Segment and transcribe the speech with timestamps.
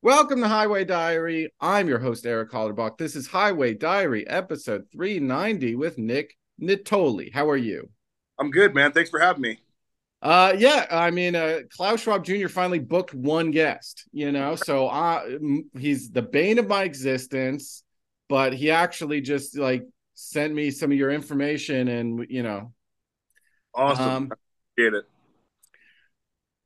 [0.00, 1.52] Welcome to Highway Diary.
[1.60, 2.98] I'm your host, Eric Hollerbach.
[2.98, 7.32] This is Highway Diary, episode 390 with Nick Nittoli.
[7.32, 7.90] How are you?
[8.38, 8.92] I'm good, man.
[8.92, 9.58] Thanks for having me.
[10.22, 12.46] Uh, yeah, I mean, uh, Klaus Schwab Jr.
[12.46, 15.24] finally booked one guest, you know, so uh,
[15.76, 17.82] he's the bane of my existence,
[18.28, 19.84] but he actually just like
[20.14, 22.72] sent me some of your information and, you know,
[23.74, 24.08] awesome.
[24.08, 24.32] Um,
[24.76, 25.06] Get it.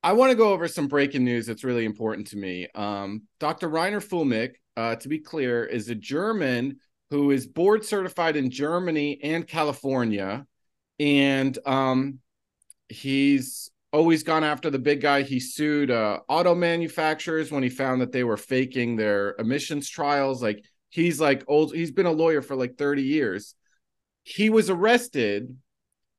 [0.03, 2.66] I want to go over some breaking news that's really important to me.
[2.75, 3.69] Um, Dr.
[3.69, 6.79] Reiner Fuellmich, uh, to be clear, is a German
[7.10, 10.45] who is board certified in Germany and California.
[10.98, 12.19] And um,
[12.88, 15.23] he's always gone after the big guy.
[15.23, 20.43] He sued uh, auto manufacturers when he found that they were faking their emissions trials.
[20.43, 23.55] Like he's like old, he's been a lawyer for like 30 years.
[24.24, 25.57] He was arrested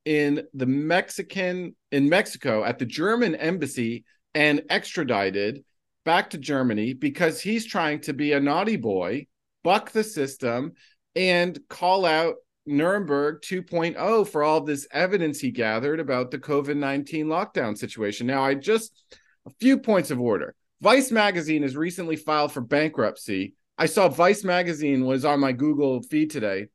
[0.06, 4.04] in the Mexican in Mexico at the German embassy
[4.34, 5.64] and extradited
[6.06, 9.28] back to Germany because he's trying to be a naughty boy,
[9.64, 10.74] buck the system,
[11.16, 17.28] and call out Nuremberg 2.0 for all this evidence he gathered about the COVID 19
[17.28, 18.28] lockdown situation.
[18.28, 19.04] Now, I just
[19.46, 20.56] a few points of order.
[20.82, 23.54] Vice magazine has recently filed for bankruptcy.
[23.78, 26.68] I saw Vice magazine was on my Google feed today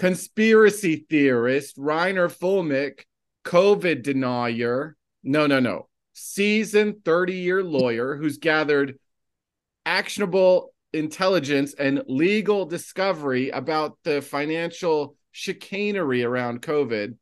[0.00, 3.02] conspiracy theorist Reiner Fuellmich,
[3.44, 4.96] COVID denier.
[5.22, 5.88] No, no, no.
[6.14, 8.98] Seasoned 30 year lawyer who's gathered
[9.84, 17.16] actionable intelligence and legal discovery about the financial chicanery around COVID.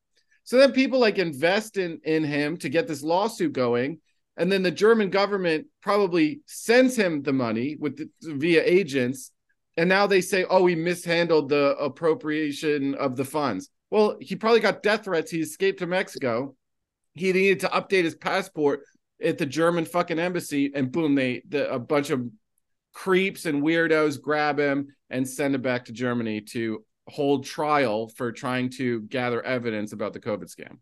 [0.44, 3.98] So then people like invest in, in him to get this lawsuit going.
[4.36, 9.32] And then the German government probably sends him the money with the, via agents
[9.78, 13.70] and now they say, oh, he mishandled the appropriation of the funds.
[13.90, 15.30] Well, he probably got death threats.
[15.30, 16.56] He escaped to Mexico.
[17.14, 18.80] He needed to update his passport
[19.22, 22.28] at the German fucking embassy, and boom, they the, a bunch of
[22.92, 28.32] creeps and weirdos grab him and send him back to Germany to hold trial for
[28.32, 30.78] trying to gather evidence about the COVID scam.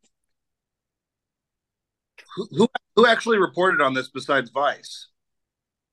[2.51, 5.09] Who who actually reported on this besides Vice?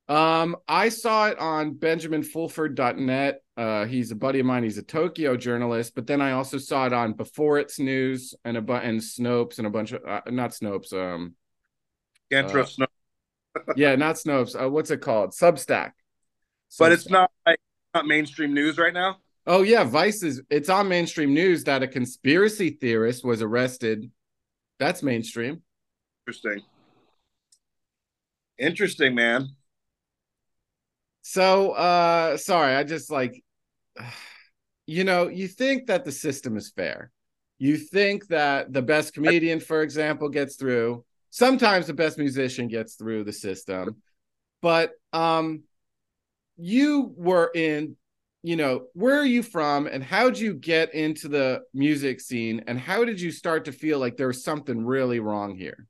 [0.09, 3.41] Um, I saw it on BenjaminFulford.net.
[3.56, 4.64] Uh, he's a buddy of mine.
[4.64, 8.58] He's a Tokyo journalist, but then I also saw it on Before It's News and
[8.58, 10.91] a bu- and Snopes and a bunch of uh, not Snopes.
[10.91, 11.36] Um,
[12.31, 13.74] can't trust uh, Snopes.
[13.78, 14.62] yeah, not Snopes.
[14.62, 15.31] Uh, what's it called?
[15.31, 15.91] Substack.
[16.72, 16.80] Substack.
[16.80, 17.59] But it's not like
[17.94, 19.18] not mainstream news right now.
[19.46, 20.41] Oh yeah, Vice is.
[20.50, 24.09] It's on mainstream news that a conspiracy theorist was arrested.
[24.80, 25.62] That's mainstream.
[26.25, 26.62] Interesting.
[28.58, 29.50] Interesting, man.
[31.23, 33.44] So uh sorry, I just like
[34.85, 37.09] you know, you think that the system is fair.
[37.57, 41.06] You think that the best comedian, for example, gets through.
[41.29, 44.01] Sometimes the best musician gets through the system.
[44.61, 45.63] But um
[46.57, 47.95] you were in
[48.45, 52.61] you know, where are you from and how did you get into the music scene
[52.67, 55.88] and how did you start to feel like there was something really wrong here?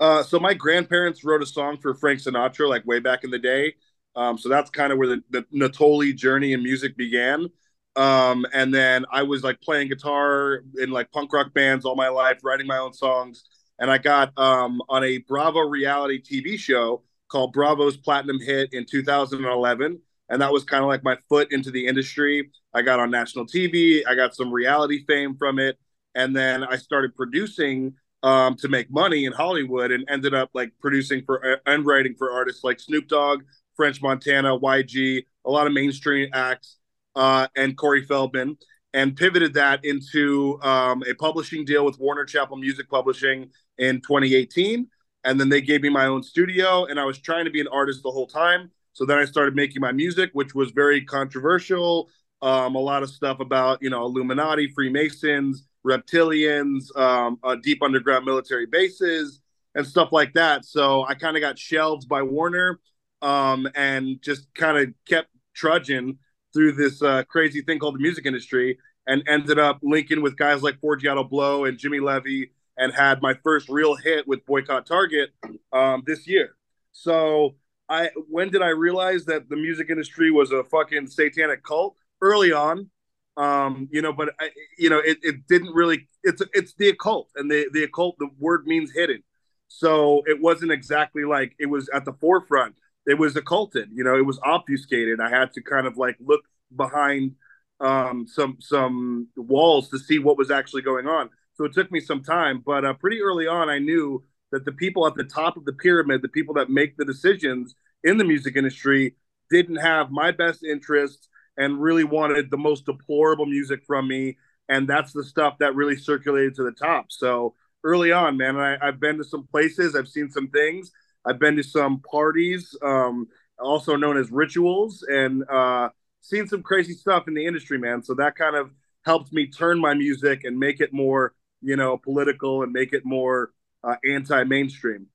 [0.00, 3.38] Uh, so my grandparents wrote a song for Frank Sinatra like way back in the
[3.38, 3.74] day,
[4.18, 7.46] um, so that's kind of where the, the Nittoli journey in music began.
[7.94, 12.08] Um, and then I was like playing guitar in like punk rock bands all my
[12.08, 13.44] life, writing my own songs.
[13.78, 18.86] And I got um, on a Bravo reality TV show called Bravo's Platinum Hit in
[18.90, 20.00] 2011.
[20.30, 22.50] And that was kind of like my foot into the industry.
[22.74, 25.78] I got on national TV, I got some reality fame from it.
[26.16, 30.72] And then I started producing um, to make money in Hollywood and ended up like
[30.80, 33.42] producing for uh, and writing for artists like Snoop Dogg,
[33.78, 36.76] French Montana, YG, a lot of mainstream acts,
[37.14, 38.58] uh, and Corey Feldman,
[38.92, 44.88] and pivoted that into um, a publishing deal with Warner Chappell Music Publishing in 2018.
[45.24, 47.68] And then they gave me my own studio, and I was trying to be an
[47.68, 48.70] artist the whole time.
[48.92, 52.08] So then I started making my music, which was very controversial.
[52.42, 58.24] Um, a lot of stuff about you know Illuminati, Freemasons, reptilians, um, uh, deep underground
[58.24, 59.40] military bases,
[59.76, 60.64] and stuff like that.
[60.64, 62.80] So I kind of got shelved by Warner
[63.22, 66.18] um, and just kind of kept trudging
[66.52, 70.62] through this uh, crazy thing called the music industry and ended up linking with guys
[70.62, 75.30] like Forgiato Blow and Jimmy Levy and had my first real hit with Boycott Target
[75.72, 76.54] um, this year.
[76.92, 77.56] So
[77.88, 81.96] I when did I realize that the music industry was a fucking satanic cult?
[82.20, 82.90] Early on,
[83.36, 86.08] um, you know, but I, you know, it, it didn't really.
[86.24, 88.16] It's it's the occult, and the the occult.
[88.18, 89.22] The word means hidden,
[89.68, 92.74] so it wasn't exactly like it was at the forefront
[93.08, 96.42] it was occulted you know it was obfuscated i had to kind of like look
[96.76, 97.34] behind
[97.80, 102.00] um, some some walls to see what was actually going on so it took me
[102.00, 105.56] some time but uh, pretty early on i knew that the people at the top
[105.56, 107.74] of the pyramid the people that make the decisions
[108.04, 109.14] in the music industry
[109.50, 114.36] didn't have my best interests and really wanted the most deplorable music from me.
[114.68, 117.06] And that's the stuff that really circulated to the top.
[117.10, 120.92] So early on, man, I, have been to some places, I've seen some things,
[121.24, 123.28] I've been to some parties, um,
[123.58, 128.02] also known as rituals, and uh, seen some crazy stuff in the industry, man.
[128.02, 128.70] So that kind of
[129.04, 133.04] helped me turn my music and make it more, you know, political and make it
[133.04, 133.52] more
[133.84, 135.06] uh, anti-mainstream.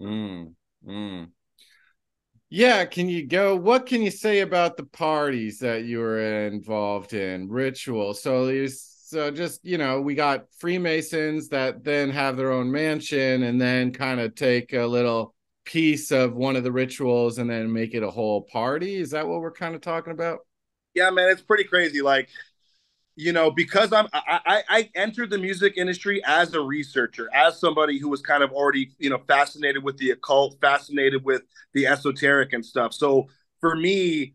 [0.00, 0.54] Mm,
[0.86, 1.28] mm.
[2.50, 3.56] Yeah, can you go?
[3.56, 7.48] What can you say about the parties that you were involved in?
[7.48, 8.12] Ritual.
[8.12, 8.44] So
[9.12, 13.92] so just you know, we got Freemasons that then have their own mansion and then
[13.92, 18.02] kind of take a little piece of one of the rituals and then make it
[18.02, 18.96] a whole party.
[18.96, 20.40] Is that what we're kind of talking about?
[20.94, 22.00] Yeah, man, it's pretty crazy.
[22.00, 22.30] Like
[23.14, 27.98] you know, because I'm I, I entered the music industry as a researcher, as somebody
[27.98, 31.42] who was kind of already, you know, fascinated with the occult, fascinated with
[31.74, 32.94] the esoteric and stuff.
[32.94, 33.28] So
[33.60, 34.34] for me,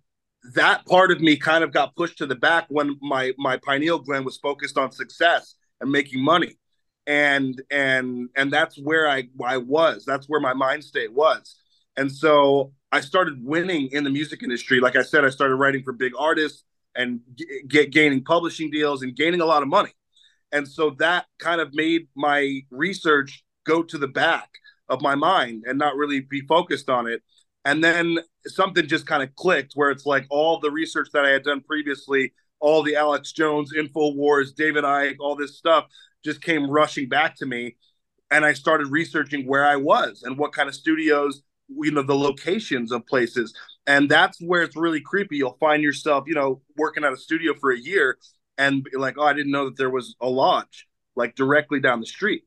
[0.53, 3.99] that part of me kind of got pushed to the back when my my pineal
[3.99, 6.57] gland was focused on success and making money.
[7.05, 10.05] And and and that's where I I was.
[10.05, 11.55] That's where my mind state was.
[11.95, 14.79] And so I started winning in the music industry.
[14.79, 16.63] Like I said, I started writing for big artists
[16.95, 17.21] and
[17.67, 19.91] get gaining publishing deals and gaining a lot of money.
[20.51, 24.49] And so that kind of made my research go to the back
[24.89, 27.21] of my mind and not really be focused on it.
[27.67, 28.17] And then
[28.47, 31.61] something just kind of clicked where it's like all the research that I had done
[31.61, 35.85] previously, all the Alex Jones, InfoWars, David Icke, all this stuff
[36.25, 37.75] just came rushing back to me.
[38.31, 42.15] And I started researching where I was and what kind of studios, you know, the
[42.15, 43.53] locations of places
[43.87, 45.37] and that's where it's really creepy.
[45.37, 48.17] You'll find yourself, you know, working at a studio for a year
[48.57, 52.05] and like, oh, I didn't know that there was a lodge like directly down the
[52.05, 52.43] street,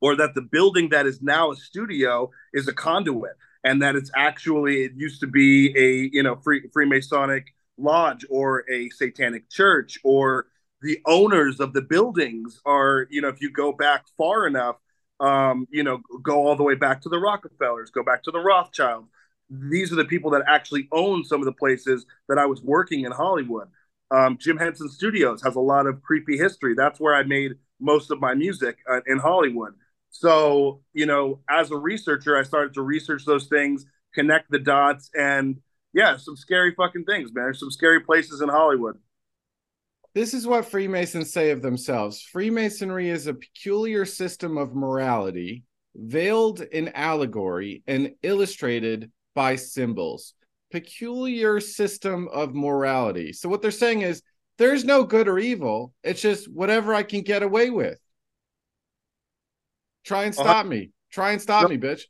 [0.00, 3.32] or that the building that is now a studio is a conduit,
[3.64, 7.44] and that it's actually it used to be a you know free Freemasonic
[7.76, 10.46] lodge or a satanic church, or
[10.82, 14.76] the owners of the buildings are you know if you go back far enough,
[15.20, 18.40] um, you know, go all the way back to the Rockefellers, go back to the
[18.40, 19.08] Rothschilds
[19.50, 23.04] these are the people that actually own some of the places that I was working
[23.04, 23.68] in Hollywood.
[24.10, 26.74] Um, Jim Henson Studios has a lot of creepy history.
[26.74, 29.74] That's where I made most of my music uh, in Hollywood.
[30.14, 33.84] So, you know, as a researcher, I started to research those things,
[34.14, 35.56] connect the dots, and
[35.92, 37.46] yeah, some scary fucking things, man.
[37.46, 38.96] There's some scary places in Hollywood.
[40.14, 45.64] This is what Freemasons say of themselves Freemasonry is a peculiar system of morality,
[45.96, 50.34] veiled in allegory and illustrated by symbols.
[50.70, 53.32] Peculiar system of morality.
[53.32, 54.22] So what they're saying is
[54.58, 55.92] there's no good or evil.
[56.04, 57.98] It's just whatever I can get away with.
[60.04, 60.90] Try and stop uh, me.
[61.10, 62.02] Try and stop me, bitch.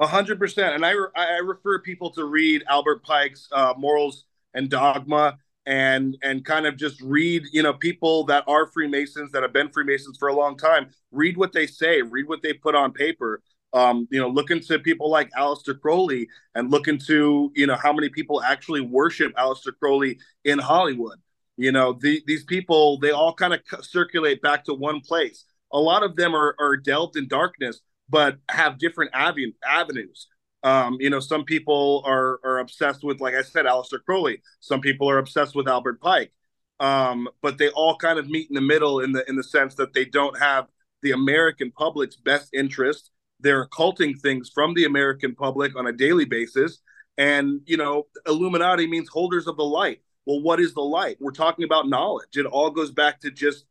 [0.00, 0.74] A hundred percent.
[0.74, 6.16] And I re- I refer people to read Albert Pike's uh, Morals and Dogma and
[6.22, 10.16] and kind of just read you know people that are freemasons that have been freemasons
[10.18, 13.42] for a long time read what they say read what they put on paper
[13.72, 17.92] um, you know, look into people like Aleister Crowley and look into, you know, how
[17.92, 21.18] many people actually worship Aleister Crowley in Hollywood.
[21.56, 25.44] You know, the, these people, they all kind of circulate back to one place.
[25.72, 30.26] A lot of them are, are delved in darkness, but have different aven- avenues.
[30.62, 34.42] Um, you know, some people are, are obsessed with, like I said, Aleister Crowley.
[34.60, 36.32] Some people are obsessed with Albert Pike.
[36.80, 39.74] Um, but they all kind of meet in the middle in the in the sense
[39.74, 40.66] that they don't have
[41.02, 43.10] the American public's best interest
[43.42, 46.80] they're occulting things from the American public on a daily basis.
[47.18, 50.00] And, you know, Illuminati means holders of the light.
[50.26, 51.16] Well, what is the light?
[51.20, 52.36] We're talking about knowledge.
[52.36, 53.64] It all goes back to just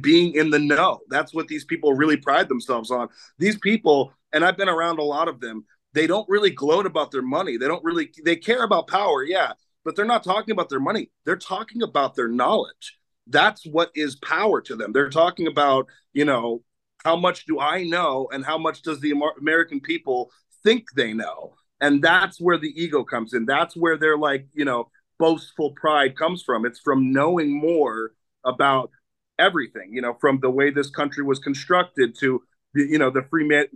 [0.00, 1.00] being in the know.
[1.08, 3.08] That's what these people really pride themselves on.
[3.38, 7.10] These people, and I've been around a lot of them, they don't really gloat about
[7.10, 7.56] their money.
[7.56, 9.52] They don't really, they care about power, yeah,
[9.84, 11.10] but they're not talking about their money.
[11.24, 12.98] They're talking about their knowledge.
[13.26, 14.92] That's what is power to them.
[14.92, 16.62] They're talking about, you know,
[17.04, 20.30] how much do I know and how much does the American people
[20.62, 21.54] think they know?
[21.80, 23.46] And that's where the ego comes in.
[23.46, 26.66] That's where their like, you know, boastful pride comes from.
[26.66, 28.12] It's from knowing more
[28.44, 28.90] about
[29.38, 32.42] everything, you know, from the way this country was constructed to
[32.74, 33.68] the, you know, the Freema-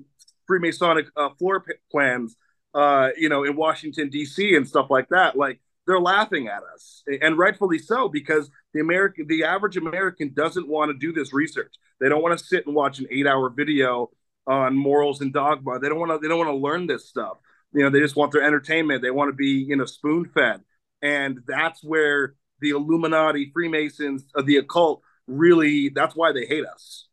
[0.50, 2.36] Freemasonic uh, floor p- plans,
[2.74, 4.54] uh, you know, in Washington, D.C.
[4.54, 5.36] and stuff like that.
[5.36, 10.68] Like, they're laughing at us and rightfully so because the american the average american doesn't
[10.68, 13.50] want to do this research they don't want to sit and watch an eight hour
[13.50, 14.08] video
[14.46, 17.38] on morals and dogma they don't want to they don't want to learn this stuff
[17.72, 20.60] you know they just want their entertainment they want to be you know spoon fed
[21.02, 27.08] and that's where the illuminati freemasons of the occult really that's why they hate us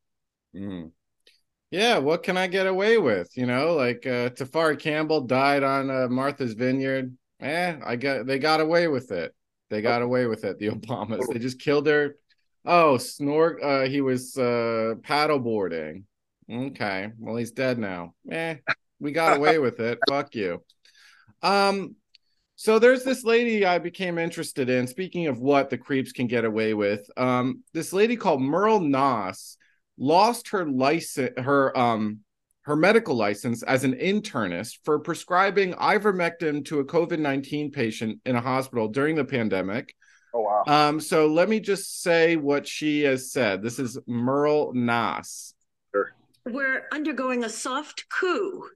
[0.55, 0.91] mm.
[1.69, 3.36] Yeah, what can I get away with?
[3.36, 7.15] You know, like uh, Tafari Campbell died on uh, Martha's Vineyard.
[7.41, 9.36] Eh, I got they got away with it.
[9.69, 10.59] They got away with it.
[10.59, 11.27] The Obamas.
[11.31, 12.15] They just killed their.
[12.65, 13.62] Oh, snort.
[13.62, 16.03] Uh, he was uh paddleboarding.
[16.50, 18.13] Okay, well he's dead now.
[18.31, 18.55] Eh,
[19.00, 20.00] we got away with it.
[20.07, 20.63] Fuck you.
[21.43, 21.95] Um,
[22.57, 24.87] so there's this lady I became interested in.
[24.87, 29.57] Speaking of what the creeps can get away with, um, this lady called Meryl Nass
[29.97, 32.19] lost her license, her um,
[32.63, 38.35] her medical license as an internist for prescribing ivermectin to a COVID nineteen patient in
[38.35, 39.93] a hospital during the pandemic.
[40.33, 40.63] Oh wow!
[40.67, 43.61] Um, so let me just say what she has said.
[43.61, 45.53] This is Meryl Nass.
[45.93, 46.11] Sure.
[46.45, 48.67] We're undergoing a soft coup,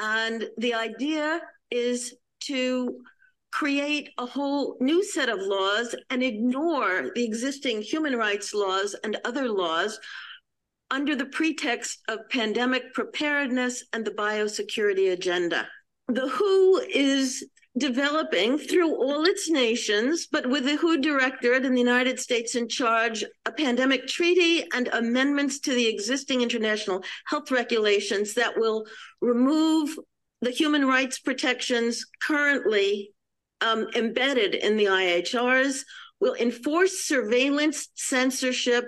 [0.00, 2.14] and the idea is
[2.46, 3.00] to
[3.52, 9.16] create a whole new set of laws and ignore the existing human rights laws and
[9.24, 9.98] other laws
[10.90, 15.66] under the pretext of pandemic preparedness and the biosecurity agenda.
[16.08, 17.44] The WHO is
[17.78, 22.68] developing through all its nations, but with the WHO directorate in the United States in
[22.68, 28.86] charge, a pandemic treaty and amendments to the existing international health regulations that will
[29.20, 29.98] remove
[30.42, 33.10] the human rights protections currently
[33.60, 35.82] um, embedded in the IHRs,
[36.20, 38.84] will enforce surveillance, censorship,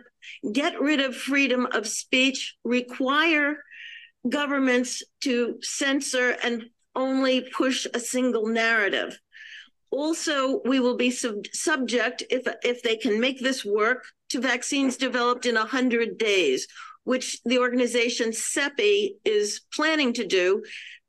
[0.53, 3.59] get rid of freedom of speech, require
[4.29, 6.65] governments to censor and
[6.95, 9.19] only push a single narrative.
[9.91, 14.97] Also, we will be sub- subject, if, if they can make this work, to vaccines
[14.97, 16.67] developed in 100 days,
[17.05, 20.63] which the organization CEPI is planning to do.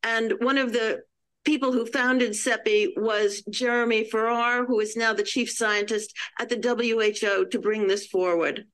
[0.04, 1.02] And one of the
[1.46, 6.58] people who founded CEPI was Jeremy Farrar, who is now the chief scientist at the
[6.58, 8.66] WHO to bring this forward.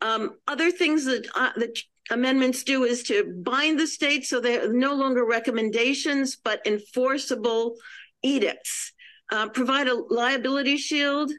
[0.00, 1.76] Um, other things that uh, the
[2.10, 7.76] amendments do is to bind the states so they're no longer recommendations but enforceable
[8.22, 8.92] edicts.
[9.30, 11.30] Uh, provide a liability shield,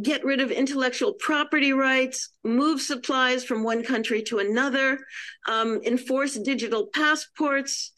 [0.00, 4.98] get rid of intellectual property rights, move supplies from one country to another,
[5.46, 7.92] um, enforce digital passports,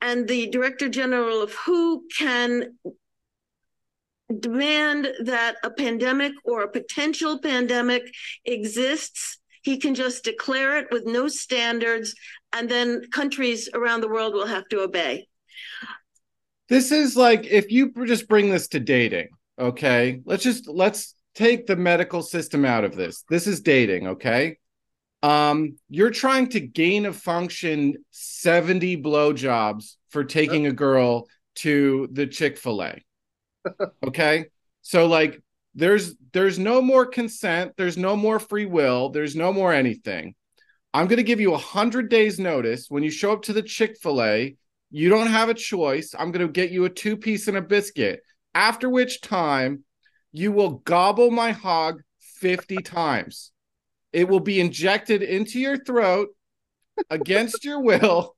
[0.00, 2.78] and the Director General of WHO can
[4.40, 8.02] demand that a pandemic or a potential pandemic
[8.44, 9.38] exists.
[9.62, 12.14] He can just declare it with no standards,
[12.52, 15.26] and then countries around the world will have to obey.
[16.68, 19.28] This is like if you just bring this to dating,
[19.58, 20.20] okay?
[20.24, 23.24] Let's just let's take the medical system out of this.
[23.28, 24.56] This is dating, okay?
[25.22, 31.26] Um, you're trying to gain a function 70 blowjobs for taking a girl
[31.56, 33.02] to the Chick-fil-A
[34.06, 34.46] okay?
[34.82, 35.42] So like
[35.74, 40.34] there's there's no more consent there's no more free will there's no more anything.
[40.94, 42.86] I'm going to give you a hundred days notice.
[42.88, 44.56] When you show up to the chick-fil-a
[44.90, 46.14] you don't have a choice.
[46.16, 48.20] I'm going to get you a two piece and a biscuit.
[48.54, 49.84] After which time
[50.32, 53.52] you will gobble my hog 50 times
[54.12, 56.28] it will be injected into your throat
[57.10, 58.36] against your will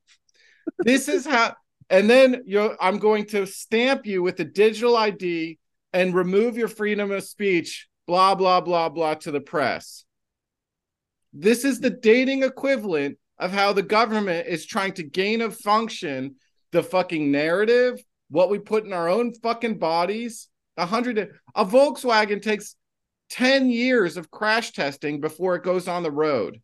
[0.79, 1.55] this is how
[1.89, 5.57] and then you I'm going to stamp you with a digital ID
[5.93, 10.05] and remove your freedom of speech, blah, blah, blah, blah, to the press.
[11.33, 16.35] This is the dating equivalent of how the government is trying to gain a function,
[16.71, 20.47] the fucking narrative, what we put in our own fucking bodies.
[20.79, 22.75] A hundred, a Volkswagen takes
[23.31, 26.61] 10 years of crash testing before it goes on the road.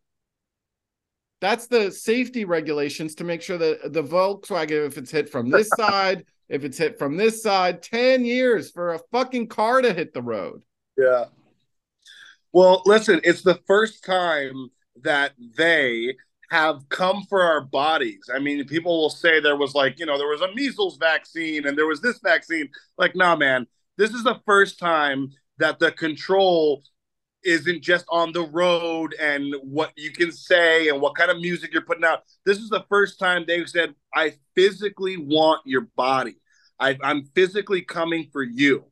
[1.40, 5.68] That's the safety regulations to make sure that the Volkswagen, if it's hit from this
[5.76, 10.14] side, if it's hit from this side, 10 years for a fucking car to hit
[10.14, 10.62] the road.
[10.96, 11.26] Yeah.
[12.52, 14.70] Well, listen, it's the first time
[15.02, 16.16] that they
[16.50, 18.30] have come for our bodies.
[18.32, 21.66] I mean, people will say there was like, you know, there was a measles vaccine
[21.66, 22.70] and there was this vaccine.
[22.96, 26.82] Like, nah, man, this is the first time that the control
[27.44, 31.72] isn't just on the road and what you can say and what kind of music
[31.72, 32.24] you're putting out.
[32.44, 36.36] This is the first time they've said, I physically want your body.
[36.78, 38.84] I, I'm physically coming for you.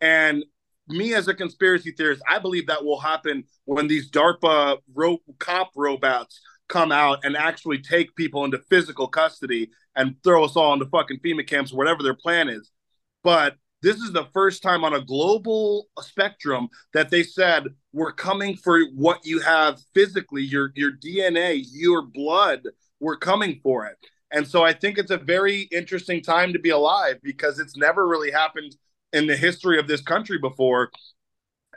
[0.00, 0.44] And
[0.88, 5.70] me as a conspiracy theorist, I believe that will happen when these DARPA ro- cop
[5.74, 10.86] robots come out and actually take people into physical custody and throw us all into
[10.86, 12.70] fucking FEMA camps whatever their plan is.
[13.22, 18.56] But this is the first time on a global spectrum that they said we're coming
[18.56, 22.62] for what you have physically, your your DNA, your blood.
[23.00, 23.96] We're coming for it.
[24.32, 28.08] And so I think it's a very interesting time to be alive because it's never
[28.08, 28.76] really happened
[29.12, 30.90] in the history of this country before.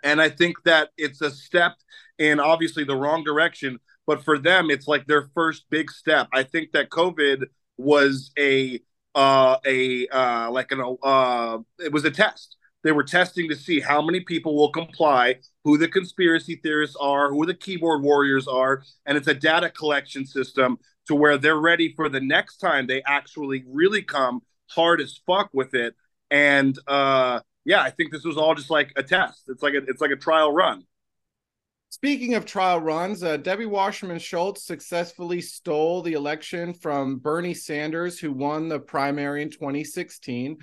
[0.03, 1.73] And I think that it's a step
[2.17, 6.27] in obviously the wrong direction, but for them, it's like their first big step.
[6.33, 7.45] I think that COVID
[7.77, 8.79] was a
[9.15, 12.57] uh, a uh, like an uh, it was a test.
[12.83, 17.31] They were testing to see how many people will comply, who the conspiracy theorists are,
[17.31, 21.93] who the keyboard warriors are, and it's a data collection system to where they're ready
[21.95, 25.95] for the next time they actually really come hard as fuck with it.
[26.29, 29.43] And uh, yeah, I think this was all just like a test.
[29.47, 30.83] It's like a it's like a trial run.
[31.95, 38.19] Speaking of trial runs, uh, Debbie Wasserman Schultz successfully stole the election from Bernie Sanders,
[38.19, 40.57] who won the primary in 2016,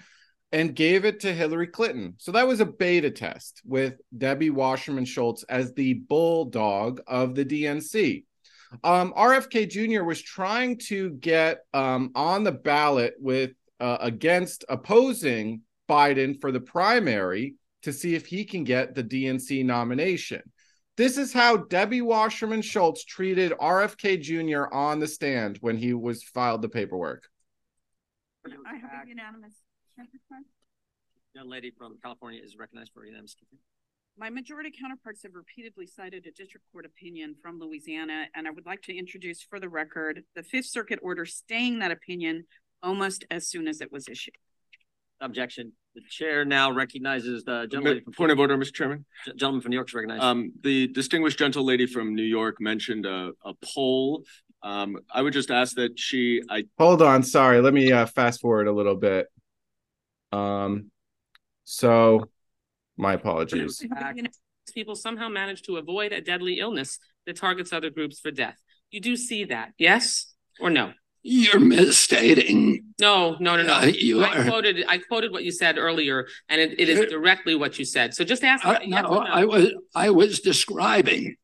[0.52, 2.16] and gave it to Hillary Clinton.
[2.18, 7.46] So that was a beta test with Debbie Wasserman Schultz as the bulldog of the
[7.46, 8.24] DNC.
[8.84, 10.04] Um, RFK Jr.
[10.04, 16.60] was trying to get um, on the ballot with uh, against opposing Biden for the
[16.60, 20.42] primary to see if he can get the DNC nomination.
[20.96, 24.72] This is how Debbie Wasserman Schultz treated RFK Jr.
[24.74, 27.28] on the stand when he was filed the paperwork.
[28.44, 29.54] I have a unanimous.
[31.34, 33.60] Young lady from California is recognized for unanimous consent.
[34.18, 38.66] My majority counterparts have repeatedly cited a district court opinion from Louisiana, and I would
[38.66, 42.44] like to introduce for the record the Fifth Circuit order staying that opinion
[42.82, 44.34] almost as soon as it was issued.
[45.22, 45.72] Objection.
[45.94, 48.02] The chair now recognizes the gentleman.
[48.02, 48.74] from- Point of order, Mr.
[48.74, 49.04] Chairman.
[49.36, 50.22] Gentleman from New York is recognized.
[50.22, 54.24] Um, the distinguished gentle lady from New York mentioned a, a poll.
[54.62, 57.60] Um, I would just ask that she, I, Hold on, sorry.
[57.60, 59.26] Let me uh, fast forward a little bit.
[60.32, 60.90] Um,
[61.64, 62.28] so
[62.96, 63.84] my apologies.
[64.74, 68.56] people somehow manage to avoid a deadly illness that targets other groups for death.
[68.90, 70.92] You do see that, yes or no?
[71.24, 72.84] You're misstating.
[73.00, 73.74] No, no, no, no.
[73.74, 74.44] Uh, you I are.
[74.44, 78.12] quoted I quoted what you said earlier, and it, it is directly what you said.
[78.14, 79.18] So just ask Uh, no.
[79.20, 81.36] I was I was describing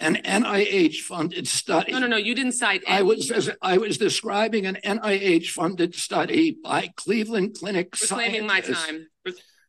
[0.00, 1.92] an NIH funded study.
[1.92, 2.16] no, no, no.
[2.16, 2.82] You didn't cite.
[2.88, 8.60] I any- was I was describing an NIH funded study by Cleveland Clinic reclaiming my
[8.60, 9.06] time.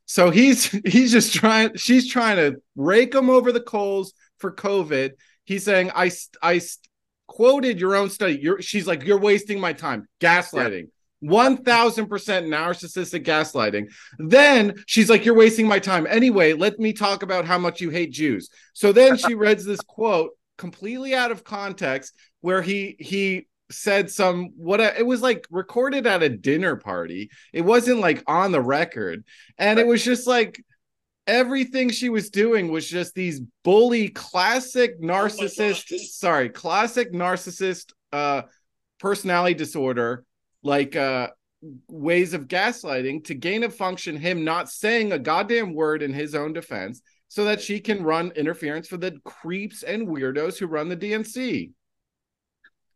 [0.06, 1.76] So he's he's just trying.
[1.78, 5.12] She's trying to rake him over the coals for COVID.
[5.46, 6.60] He's saying, "I I
[7.32, 8.38] quoted your own study.
[8.38, 10.08] You're." She's like, "You're wasting my time.
[10.20, 10.90] Gaslighting."
[11.64, 13.86] Thousand percent narcissistic gaslighting.
[14.20, 17.90] Then she's like, "You're wasting my time." Anyway, let me talk about how much you
[17.90, 18.50] hate Jews.
[18.74, 24.50] So then she reads this quote completely out of context, where he he said some
[24.58, 27.30] what it was like recorded at a dinner party.
[27.54, 29.24] It wasn't like on the record,
[29.58, 30.62] and it was just like
[31.28, 38.42] everything she was doing was just these bully classic narcissist sorry classic narcissist uh
[39.00, 40.26] personality disorder
[40.64, 41.28] like uh
[41.88, 46.34] ways of gaslighting to gain a function him not saying a goddamn word in his
[46.34, 50.90] own defense so that she can run interference for the creeps and weirdos who run
[50.90, 51.72] the DNC.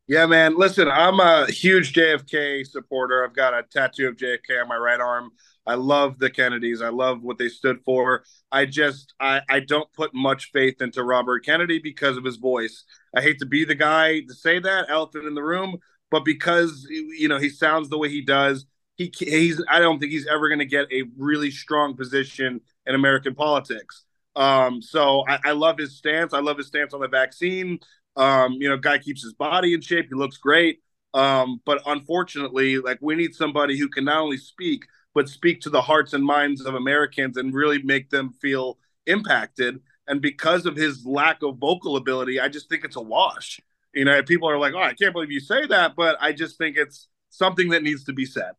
[0.07, 0.57] Yeah, man.
[0.57, 3.23] Listen, I'm a huge JFK supporter.
[3.23, 5.29] I've got a tattoo of JFK on my right arm.
[5.67, 6.81] I love the Kennedys.
[6.81, 8.23] I love what they stood for.
[8.51, 12.83] I just I, I don't put much faith into Robert Kennedy because of his voice.
[13.15, 15.77] I hate to be the guy to say that, elephant in the room,
[16.11, 20.11] but because you know he sounds the way he does, he he's I don't think
[20.11, 24.03] he's ever going to get a really strong position in American politics.
[24.35, 26.33] Um, so I, I love his stance.
[26.33, 27.79] I love his stance on the vaccine.
[28.17, 30.07] Um, you know, guy keeps his body in shape.
[30.09, 30.79] He looks great.
[31.13, 35.71] Um, but unfortunately, like we need somebody who can not only speak, but speak to
[35.71, 39.79] the hearts and minds of Americans and really make them feel impacted.
[40.07, 43.59] And because of his lack of vocal ability, I just think it's a wash.
[43.95, 45.95] You know, people are like, oh, I can't believe you say that.
[45.95, 48.51] But I just think it's something that needs to be said.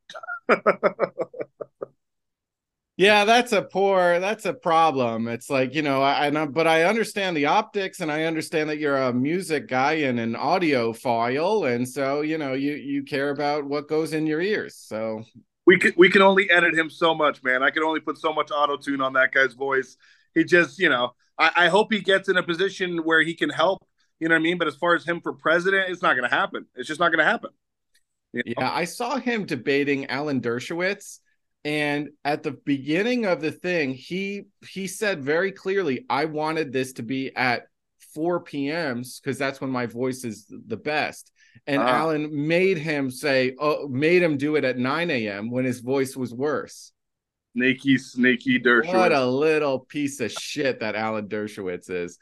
[2.97, 4.21] Yeah, that's a poor.
[4.21, 5.29] That's a problem.
[5.29, 8.71] It's like you know, I, I know, but I understand the optics, and I understand
[8.71, 13.29] that you're a music guy and an audiophile, and so you know, you you care
[13.31, 14.77] about what goes in your ears.
[14.77, 15.25] So
[15.67, 17.63] we can we can only edit him so much, man.
[17.63, 19.97] I can only put so much auto tune on that guy's voice.
[20.35, 23.51] He just, you know, I, I hope he gets in a position where he can
[23.51, 23.87] help.
[24.21, 24.59] You know what I mean?
[24.59, 26.67] But as far as him for president, it's not going to happen.
[26.75, 27.51] It's just not going to happen.
[28.33, 28.53] You know?
[28.59, 31.19] yeah, I saw him debating Alan Dershowitz,
[31.65, 36.93] and at the beginning of the thing, he he said very clearly, "I wanted this
[36.95, 37.67] to be at
[38.15, 41.33] 4 p.m.s because that's when my voice is the best."
[41.67, 41.87] And Ah.
[41.87, 45.51] Alan made him say, "Oh, made him do it at 9 a.m.
[45.51, 46.93] when his voice was worse."
[47.55, 48.93] Sneaky, sneaky Dershowitz.
[48.95, 52.19] What a little piece of shit that Alan Dershowitz is.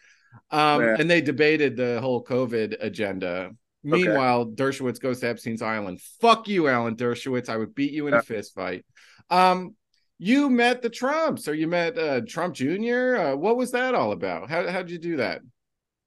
[0.50, 3.50] Um, and they debated the whole COVID agenda.
[3.82, 6.00] Meanwhile, Dershowitz goes to Epstein's Island.
[6.20, 7.48] Fuck you, Alan Dershowitz.
[7.48, 8.20] I would beat you in Yeah.
[8.20, 8.84] a fist fight.
[9.28, 9.74] Um,
[10.18, 13.16] you met the Trumps, or you met uh, Trump Jr.
[13.16, 14.48] Uh, what was that all about?
[14.48, 15.42] How how'd you do that?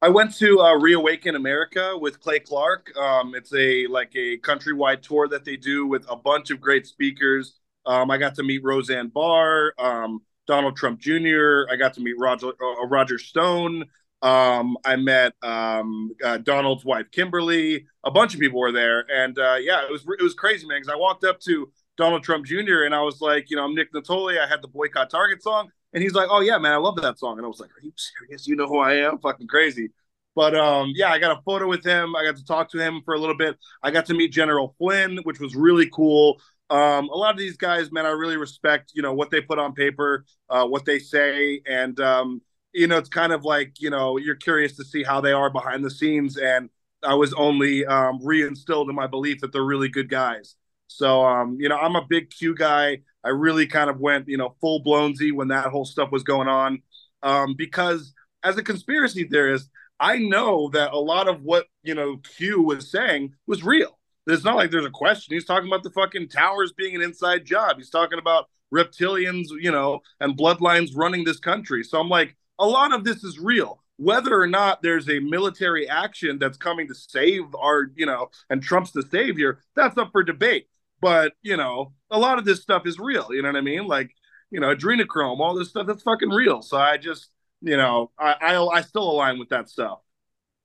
[0.01, 2.95] I went to uh, Reawaken America with Clay Clark.
[2.97, 6.86] Um, it's a like a countrywide tour that they do with a bunch of great
[6.86, 7.55] speakers.
[7.86, 11.65] Um, I got to meet Roseanne Barr, um, Donald Trump Jr.
[11.71, 13.86] I got to meet Roger uh, Roger Stone.
[14.21, 17.88] Um, I met um, uh, Donald's wife Kimberly.
[18.03, 20.79] A bunch of people were there, and uh, yeah, it was it was crazy, man.
[20.79, 22.83] Because I walked up to Donald Trump Jr.
[22.86, 24.39] and I was like, you know, I'm Nick Nittoli.
[24.39, 27.17] I had the boycott Target song, and he's like, oh yeah, man, I love that
[27.17, 27.39] song.
[27.39, 28.45] And I was like, are you serious?
[28.45, 29.17] You know who I am?
[29.17, 29.89] Fucking crazy.
[30.36, 32.15] But um, yeah, I got a photo with him.
[32.15, 33.57] I got to talk to him for a little bit.
[33.81, 36.39] I got to meet General Flynn, which was really cool.
[36.69, 39.57] Um, a lot of these guys, man, I really respect, you know, what they put
[39.57, 43.89] on paper, uh, what they say, and um, you know, it's kind of like, you
[43.89, 46.38] know, you're curious to see how they are behind the scenes.
[46.38, 46.69] And
[47.01, 50.53] I was only um, reinstilled in my belief that they're really good guys.
[50.86, 52.99] So, um, you know, I'm a big Q guy.
[53.23, 56.23] I really kind of went, you know, full blown Z when that whole stuff was
[56.23, 56.82] going on.
[57.23, 62.17] Um, because as a conspiracy theorist, I know that a lot of what, you know,
[62.17, 63.97] Q was saying was real.
[64.27, 65.34] It's not like there's a question.
[65.34, 67.77] He's talking about the fucking towers being an inside job.
[67.77, 71.84] He's talking about reptilians, you know, and bloodlines running this country.
[71.84, 73.82] So I'm like, a lot of this is real.
[73.97, 78.62] Whether or not there's a military action that's coming to save our, you know, and
[78.62, 80.67] Trump's the savior, that's up for debate.
[81.01, 83.27] But, you know, a lot of this stuff is real.
[83.31, 83.86] You know what I mean?
[83.86, 84.12] Like,
[84.49, 86.62] you know, adrenochrome, all this stuff that's fucking real.
[86.62, 87.29] So I just,
[87.62, 89.99] you know, I, I, I still align with that stuff.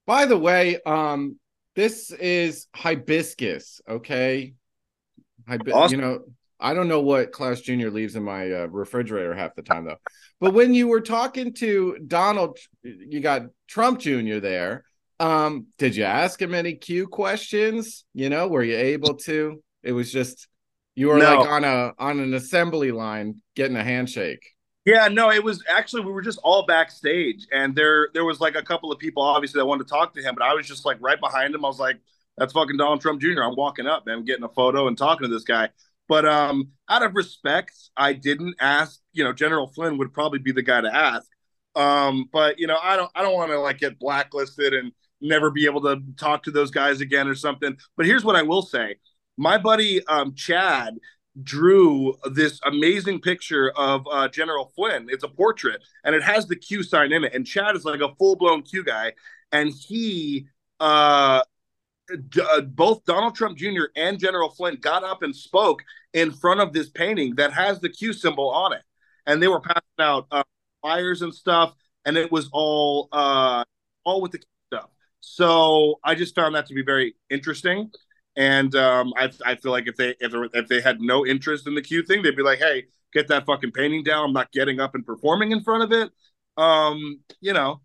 [0.07, 1.39] By the way, um,
[1.75, 4.55] this is hibiscus, okay?
[5.49, 6.01] Awesome.
[6.01, 6.21] You know,
[6.61, 7.89] I don't know what Klaus Jr.
[7.89, 9.97] leaves in my uh, refrigerator half the time, though.
[10.41, 14.39] But when you were talking to Donald, you got Trump Jr.
[14.39, 14.85] there.
[15.19, 18.05] Um, did you ask him any Q questions?
[18.15, 19.63] You know, were you able to?
[19.83, 20.49] It was just
[20.95, 21.41] you were no.
[21.41, 24.47] like on a on an assembly line getting a handshake.
[24.85, 28.57] Yeah, no, it was actually we were just all backstage, and there there was like
[28.57, 30.85] a couple of people obviously that wanted to talk to him, but I was just
[30.85, 31.65] like right behind him.
[31.65, 31.99] I was like,
[32.37, 35.33] "That's fucking Donald Trump Jr." I'm walking up, man, getting a photo and talking to
[35.33, 35.69] this guy.
[36.09, 39.01] But um, out of respect, I didn't ask.
[39.13, 41.29] You know, General Flynn would probably be the guy to ask.
[41.75, 45.51] Um, but you know, I don't I don't want to like get blacklisted and never
[45.51, 47.77] be able to talk to those guys again or something.
[47.97, 48.97] But here's what I will say:
[49.37, 50.99] my buddy um, Chad
[51.43, 55.07] drew this amazing picture of uh, General Flynn.
[55.09, 57.35] It's a portrait, and it has the Q sign in it.
[57.35, 59.13] And Chad is like a full blown Q guy,
[59.51, 60.47] and he
[60.81, 61.43] uh,
[62.11, 63.85] uh, both Donald Trump Jr.
[63.97, 67.89] and General Flynn got up and spoke in front of this painting that has the
[67.89, 68.83] Q symbol on it,
[69.27, 70.43] and they were passing out uh,
[70.83, 73.65] flyers and stuff, and it was all uh,
[74.05, 74.91] all with the Q stuff.
[75.21, 77.91] So I just found that to be very interesting,
[78.37, 81.75] and um, I, I feel like if they if, if they had no interest in
[81.75, 84.27] the Q thing, they'd be like, hey, get that fucking painting down.
[84.27, 86.11] I'm not getting up and performing in front of it.
[86.57, 87.81] Um, you know,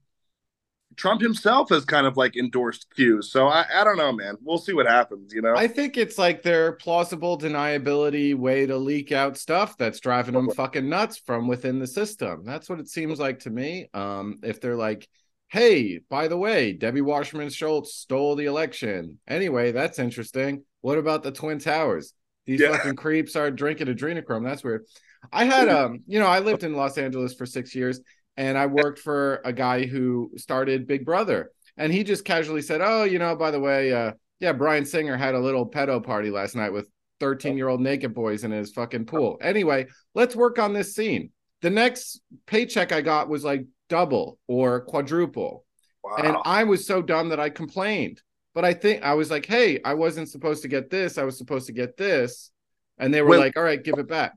[0.96, 3.22] Trump himself has kind of like endorsed Q.
[3.22, 4.36] So I, I don't know, man.
[4.42, 5.56] We'll see what happens, you know?
[5.56, 10.50] I think it's like their plausible deniability way to leak out stuff that's driving them
[10.50, 12.44] fucking nuts from within the system.
[12.44, 13.90] That's what it seems like to me.
[13.94, 15.08] Um, if they're like,
[15.50, 19.20] hey, by the way, Debbie Wasserman Schultz stole the election.
[19.28, 20.64] Anyway, that's interesting.
[20.82, 22.14] What about the Twin Towers?
[22.46, 22.72] These yeah.
[22.72, 24.46] fucking creeps are drinking adrenochrome.
[24.46, 24.86] That's weird.
[25.32, 28.02] I had um, you know, I lived in Los Angeles for six years
[28.38, 32.82] and I worked for a guy who started Big Brother, and he just casually said,
[32.82, 36.30] "Oh, you know, by the way, uh, yeah, Bryan Singer had a little pedo party
[36.30, 36.88] last night with
[37.20, 41.32] 13 year old naked boys in his fucking pool." Anyway, let's work on this scene.
[41.62, 45.66] The next paycheck I got was like double or quadruple,
[46.04, 46.16] wow.
[46.24, 48.22] and I was so dumb that I complained.
[48.54, 51.18] But I think I was like, "Hey, I wasn't supposed to get this.
[51.18, 52.52] I was supposed to get this,"
[52.98, 53.40] and they were Wait.
[53.40, 54.34] like, "All right, give it back."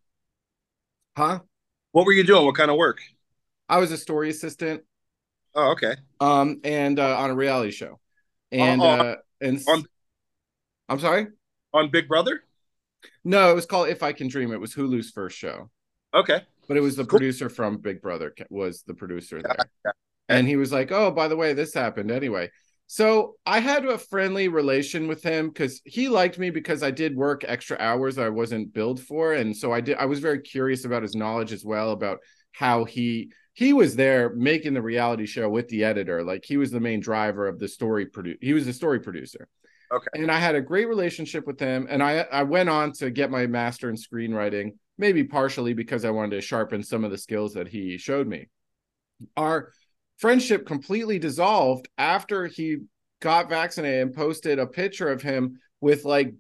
[1.17, 1.41] Huh?
[1.93, 2.45] What were you doing?
[2.45, 3.01] What kind of work?
[3.69, 4.83] I was a story assistant.
[5.55, 5.97] Oh, okay.
[6.21, 7.99] Um, and uh, on a reality show,
[8.53, 9.85] and uh, uh, and on,
[10.89, 11.29] I'm sorry,
[11.73, 12.43] on Big Brother.
[13.25, 14.53] No, it was called If I Can Dream.
[14.53, 15.71] It was Hulu's first show.
[16.15, 19.91] Okay, but it was the producer from Big Brother was the producer there, yeah.
[20.29, 22.49] and he was like, "Oh, by the way, this happened anyway."
[22.87, 27.17] So I had a friendly relation with him because he liked me because I did
[27.17, 29.97] work extra hours I wasn't billed for, and so I did.
[29.97, 32.21] I was very curious about his knowledge as well about
[32.53, 36.23] how he he was there making the reality show with the editor.
[36.23, 38.39] Like he was the main driver of the story produce.
[38.41, 39.49] He was the story producer.
[39.93, 40.07] Okay.
[40.15, 41.89] And I had a great relationship with him.
[41.91, 46.11] And I I went on to get my master in screenwriting, maybe partially because I
[46.11, 48.49] wanted to sharpen some of the skills that he showed me.
[49.37, 49.73] Our
[50.19, 52.79] friendship completely dissolved after he
[53.21, 56.35] got vaccinated and posted a picture of him with like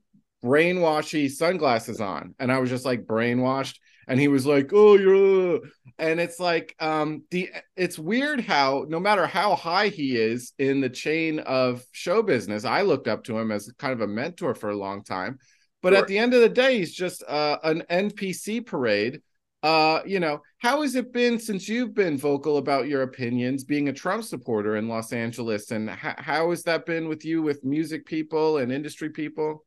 [0.44, 2.34] brainwashy sunglasses on.
[2.38, 5.60] And I was just like brainwashed and he was like, "Oh, you're,"
[5.98, 10.80] and it's like, um, the it's weird how no matter how high he is in
[10.80, 14.54] the chain of show business, I looked up to him as kind of a mentor
[14.54, 15.38] for a long time,
[15.82, 15.98] but Sure.
[15.98, 19.22] at the end of the day, he's just uh, an NPC parade.
[19.62, 23.88] Uh, you know, how has it been since you've been vocal about your opinions, being
[23.88, 27.62] a Trump supporter in Los Angeles, and h- how has that been with you, with
[27.64, 29.64] music people and industry people?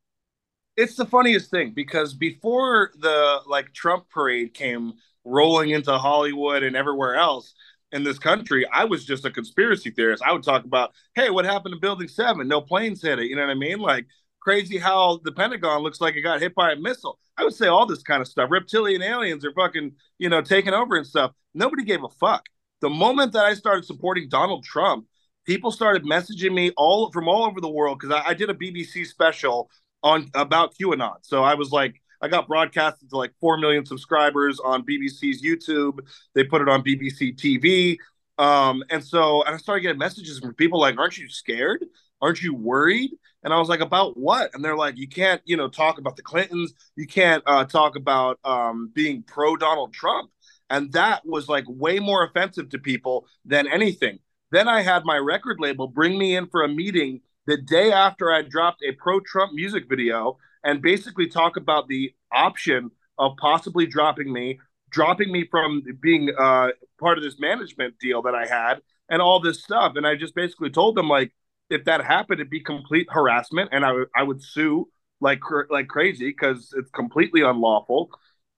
[0.76, 6.76] it's the funniest thing because before the like Trump parade came rolling into Hollywood and
[6.76, 7.54] everywhere else
[7.91, 10.23] in this country, I was just a conspiracy theorist.
[10.26, 12.47] I would talk about, hey, what happened to Building Seven?
[12.47, 13.26] No planes hit it.
[13.28, 13.78] You know what I mean?
[13.80, 14.08] Like
[14.43, 17.17] crazy how the Pentagon looks like it got hit by a missile.
[17.38, 18.51] I would say all this kind of stuff.
[18.51, 21.32] Reptilian aliens are fucking, you know, taking over and stuff.
[21.53, 22.47] Nobody gave a fuck.
[22.82, 25.06] The moment that I started supporting Donald Trump,
[25.45, 28.53] people started messaging me all from all over the world because I, I did a
[28.53, 29.69] BBC special
[30.03, 31.15] on about QAnon.
[31.21, 35.99] So I was like, I got broadcasted to like four million subscribers on BBC's YouTube.
[36.36, 37.97] They put it on BBC TV.
[38.38, 41.86] Um, and so and I started getting messages from people like, Aren't you scared?
[42.21, 43.12] Aren't you worried?
[43.43, 44.51] And I was like, About what?
[44.53, 46.73] And they're like, You can't, you know, talk about the Clintons.
[46.95, 50.32] You can't uh, talk about um, being pro Donald Trump.
[50.69, 54.19] And that was like way more offensive to people than anything.
[54.51, 58.32] Then I had my record label bring me in for a meeting the day after
[58.32, 63.86] I dropped a pro Trump music video and basically talk about the option of possibly
[63.86, 68.82] dropping me, dropping me from being uh, part of this management deal that I had
[69.10, 69.93] and all this stuff.
[69.95, 71.34] And I just basically told them, like,
[71.73, 74.89] if that happened, it'd be complete harassment and I, w- I would sue
[75.21, 78.12] like, cr- like crazy because it's completely unlawful.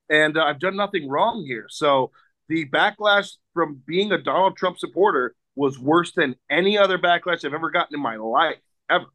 [0.09, 1.67] And uh, I've done nothing wrong here.
[1.69, 2.11] So
[2.49, 7.53] the backlash from being a Donald Trump supporter was worse than any other backlash I've
[7.53, 8.57] ever gotten in my life
[8.89, 9.05] ever.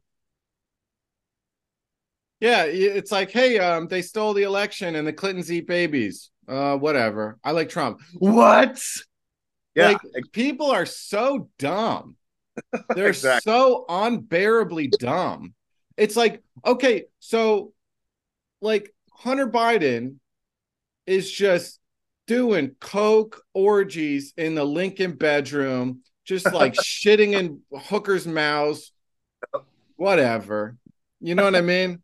[2.39, 6.31] Yeah, it's like, hey, um, they stole the election and the Clintons eat babies.
[6.47, 7.37] Uh, whatever.
[7.43, 8.01] I like Trump.
[8.13, 8.79] What?
[9.75, 12.17] Yeah, Like people are so dumb.
[12.93, 13.41] They're Exactly.
[13.43, 15.53] so unbearably dumb.
[15.97, 17.73] It's like, okay, so
[18.61, 20.17] like Hunter Biden
[21.07, 21.79] is just
[22.27, 28.91] doing coke orgies in the Lincoln bedroom, just like shitting in hookers' mouths,
[29.95, 30.77] whatever.
[31.19, 32.01] You know what I mean?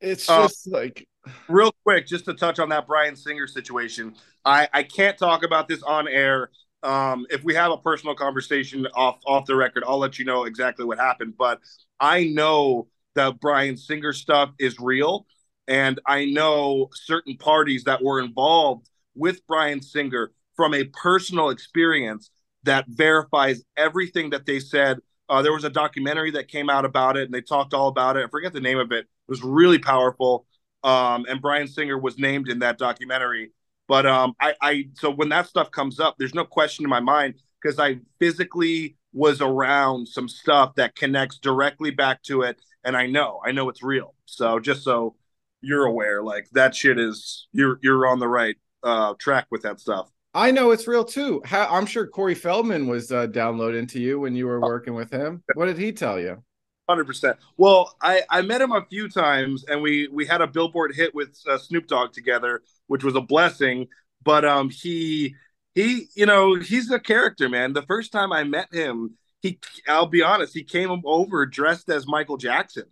[0.00, 1.06] It's Uh, just like
[1.48, 4.14] real quick, just to touch on that Bryan Singer situation.
[4.44, 6.50] I, I can't talk about this on air.
[6.82, 10.44] Um, if we have a personal conversation off off the record, I'll let you know
[10.44, 11.34] exactly what happened.
[11.36, 11.60] But
[11.98, 15.26] I know that Bryan Singer stuff is real,
[15.66, 22.30] and I know certain parties that were involved with Bryan Singer from a personal experience
[22.64, 24.98] that verifies everything that they said.
[25.28, 28.16] Uh, there was a documentary that came out about it, and they talked all about
[28.16, 28.24] it.
[28.24, 29.00] I forget the name of it.
[29.00, 30.46] It was really powerful
[30.86, 33.50] um, and Bryan Singer was named in that documentary.
[33.88, 37.00] But um, I, I, so when that stuff comes up, there's no question in my
[37.00, 42.96] mind because I physically was around some stuff that connects directly back to it, and
[42.96, 44.14] I know, I know it's real.
[44.26, 45.14] So just so
[45.60, 49.80] you're aware, like that shit is you're you're on the right uh, track with that
[49.80, 50.10] stuff.
[50.34, 51.40] I know it's real too.
[51.46, 55.10] How, I'm sure Corey Feldman was uh, downloading to you when you were working with
[55.10, 55.42] him.
[55.54, 56.42] What did he tell you?
[56.88, 57.36] Hundred percent.
[57.56, 61.12] Well, I I met him a few times, and we we had a Billboard hit
[61.16, 63.88] with uh, Snoop Dogg together, which was a blessing.
[64.22, 65.34] But um, he
[65.74, 67.72] he, you know, he's a character, man.
[67.72, 72.06] The first time I met him, he, I'll be honest, he came over dressed as
[72.06, 72.84] Michael Jackson,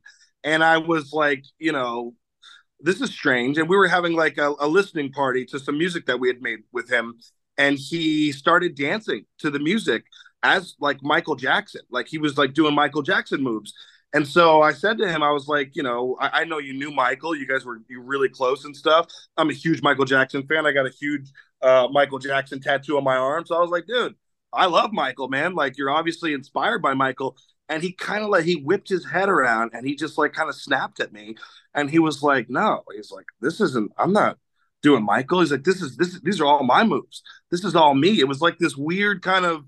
[0.42, 2.14] and I was like, you know,
[2.80, 3.58] this is strange.
[3.58, 6.42] And we were having like a, a listening party to some music that we had
[6.42, 7.14] made with him,
[7.58, 10.04] and he started dancing to the music
[10.44, 11.80] as like Michael Jackson.
[11.90, 13.74] Like he was like doing Michael Jackson moves.
[14.12, 16.72] And so I said to him, I was like, you know, I, I know you
[16.72, 17.34] knew Michael.
[17.34, 19.08] You guys were you really close and stuff.
[19.36, 20.66] I'm a huge Michael Jackson fan.
[20.66, 23.44] I got a huge uh, Michael Jackson tattoo on my arm.
[23.46, 24.14] So I was like, dude,
[24.52, 25.54] I love Michael, man.
[25.54, 27.36] Like you're obviously inspired by Michael.
[27.68, 30.50] And he kind of like he whipped his head around and he just like kind
[30.50, 31.34] of snapped at me.
[31.74, 33.90] And he was like, no, he's like, this isn't.
[33.98, 34.38] I'm not
[34.82, 35.40] doing Michael.
[35.40, 36.14] He's like, this is this.
[36.14, 37.22] Is, these are all my moves.
[37.50, 38.20] This is all me.
[38.20, 39.64] It was like this weird kind of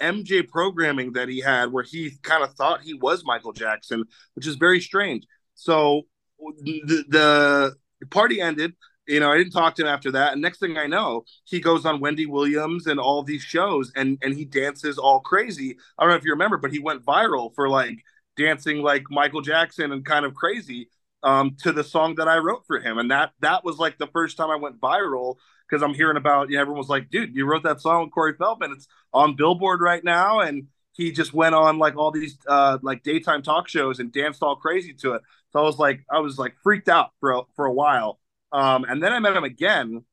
[0.00, 4.46] MJ programming that he had where he kind of thought he was Michael Jackson, which
[4.46, 5.26] is very strange.
[5.54, 6.02] So
[6.38, 8.74] the, the party ended.
[9.06, 10.32] You know, I didn't talk to him after that.
[10.32, 14.18] And next thing I know, he goes on Wendy Williams and all these shows and
[14.22, 15.76] and he dances all crazy.
[15.98, 17.98] I don't know if you remember, but he went viral for like
[18.36, 20.88] dancing like Michael Jackson and kind of crazy
[21.22, 22.98] um, to the song that I wrote for him.
[22.98, 25.36] And that that was like the first time I went viral
[25.70, 28.12] because I'm hearing about, you know, everyone was like, dude, you wrote that song with
[28.12, 28.72] Corey Feldman.
[28.72, 30.40] It's on Billboard right now.
[30.40, 34.42] And he just went on like all these uh, like daytime talk shows and danced
[34.42, 35.22] all crazy to it.
[35.52, 38.18] So I was like, I was like freaked out for a, for a while.
[38.52, 40.04] Um, and then I met him again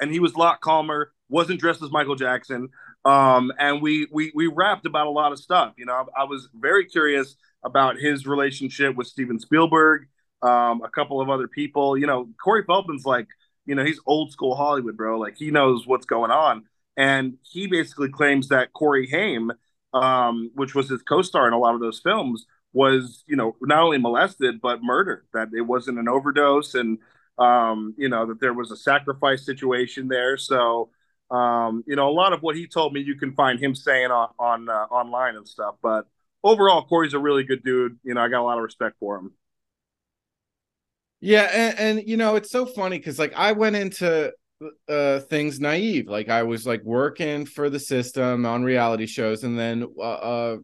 [0.00, 1.12] and he was a lot calmer.
[1.28, 2.70] Wasn't dressed as Michael Jackson.
[3.04, 5.74] Um, and we we we rapped about a lot of stuff.
[5.78, 10.08] You know, I, I was very curious about his relationship with Steven Spielberg,
[10.42, 11.96] um, a couple of other people.
[11.96, 13.28] You know, Corey Feldman's like,
[13.66, 15.18] you know, he's old school Hollywood, bro.
[15.18, 16.64] Like he knows what's going on.
[16.96, 19.52] And he basically claims that Corey Haim,
[19.94, 23.82] um, which was his co-star in a lot of those films, was, you know, not
[23.82, 25.26] only molested but murdered.
[25.32, 26.98] That it wasn't an overdose, and
[27.38, 30.36] um, you know that there was a sacrifice situation there.
[30.36, 30.90] So,
[31.30, 34.10] um, you know, a lot of what he told me, you can find him saying
[34.10, 35.76] on on uh, online and stuff.
[35.82, 36.06] But
[36.44, 37.98] overall, Corey's a really good dude.
[38.04, 39.32] You know, I got a lot of respect for him.
[41.20, 44.32] Yeah, and, and you know, it's so funny because like I went into
[44.90, 49.58] uh things naive like i was like working for the system on reality shows and
[49.58, 50.56] then uh, a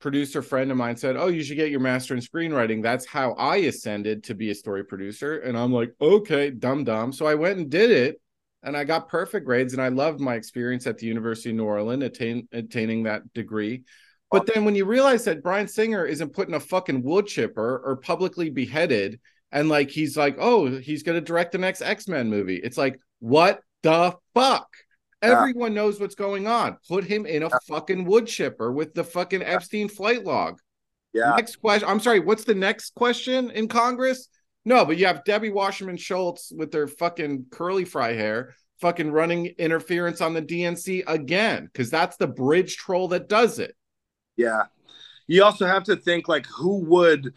[0.00, 2.82] producer friend of mine said oh you should get your master in screenwriting.
[2.82, 5.40] That's how i ascended to be a story producer.
[5.40, 8.20] And i'm like okay dumb dumb so i went and did it
[8.62, 11.64] and i got perfect grades and i loved my experience at the university of new
[11.64, 13.82] orleans attain, attaining that degree.
[14.30, 17.82] But then when you realize that Bryan Singer isn't put in a fucking wood chipper
[17.84, 19.18] or publicly beheaded
[19.52, 22.98] and like he's like oh he's going to direct the next x-men movie it's like
[23.20, 24.68] what the fuck?
[25.22, 25.32] Yeah.
[25.32, 26.78] Everyone knows what's going on.
[26.88, 30.58] Put him in a fucking wood chipper with the fucking Epstein flight log.
[31.12, 31.34] Yeah.
[31.36, 31.88] Next question.
[31.88, 32.20] I'm sorry.
[32.20, 34.28] What's the next question in Congress?
[34.64, 39.46] No, but you have Debbie Wasserman Schultz with their fucking curly fry hair, fucking running
[39.58, 43.74] interference on the DNC again, because that's the bridge troll that does it.
[44.36, 44.64] Yeah.
[45.26, 47.32] You also have to think like who would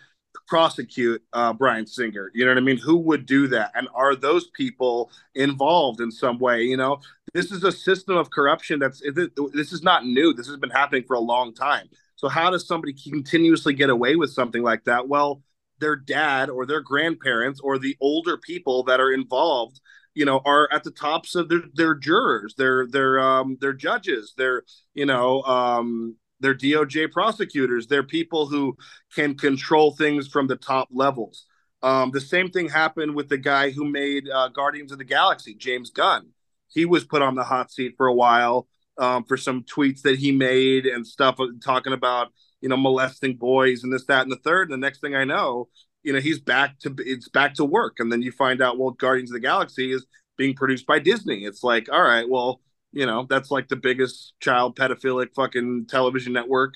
[0.53, 2.29] prosecute uh, Bryan Singer?
[2.35, 2.77] You know what I mean?
[2.77, 3.71] Who would do that?
[3.73, 6.61] And are those people involved in some way?
[6.61, 6.99] You know,
[7.33, 10.31] this is a system of corruption that's this is not new.
[10.31, 11.89] This has been happening for a long time.
[12.17, 15.07] So how does somebody continuously get away with something like that?
[15.07, 15.41] Well,
[15.79, 19.81] their dad or their grandparents or the older people that are involved
[20.13, 24.35] you know are at the tops of their their jurors their their um their judges
[24.37, 24.61] their
[24.93, 27.87] you know um they're DOJ prosecutors.
[27.87, 28.77] They're people who
[29.15, 31.45] can control things from the top levels.
[31.81, 35.55] Um, the same thing happened with the guy who made uh, Guardians of the Galaxy,
[35.55, 36.27] James Gunn.
[36.67, 40.19] He was put on the hot seat for a while um, for some tweets that
[40.19, 44.31] he made and stuff uh, talking about you know molesting boys and this, that, and
[44.31, 44.69] the third.
[44.69, 45.69] And the next thing I know,
[46.03, 47.99] you know he's back to it's back to work.
[47.99, 50.05] And then you find out, well, Guardians of the Galaxy is
[50.37, 51.45] being produced by Disney.
[51.45, 52.59] It's like, all right, well,
[52.93, 56.73] you know that's like the biggest child pedophilic fucking television network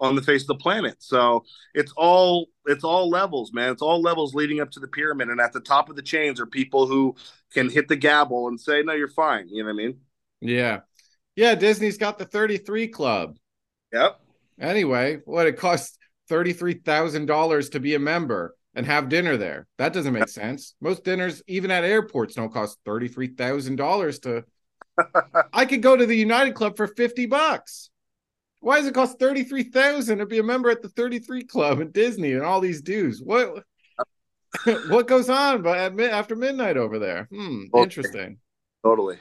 [0.00, 4.00] on the face of the planet so it's all it's all levels man it's all
[4.02, 6.86] levels leading up to the pyramid and at the top of the chains are people
[6.86, 7.14] who
[7.52, 9.96] can hit the gavel and say no you're fine you know what i mean
[10.40, 10.80] Yeah.
[11.36, 13.36] Yeah, Disney's got the 33 club.
[13.92, 14.20] yep
[14.60, 15.98] Anyway, what it costs
[16.30, 19.66] $33,000 to be a member and have dinner there.
[19.78, 20.74] That doesn't make sense.
[20.80, 24.44] Most dinners, even at airports, don't cost $33,000 to.
[25.52, 27.90] I could go to the United Club for 50 bucks.
[28.60, 32.32] Why does it cost 33,000 to be a member at the 33 Club at Disney
[32.32, 33.20] and all these dues?
[33.22, 33.62] What
[34.88, 37.28] what goes on but after midnight over there?
[37.30, 37.82] Hmm, Okay.
[37.82, 38.38] interesting.
[38.82, 39.18] totally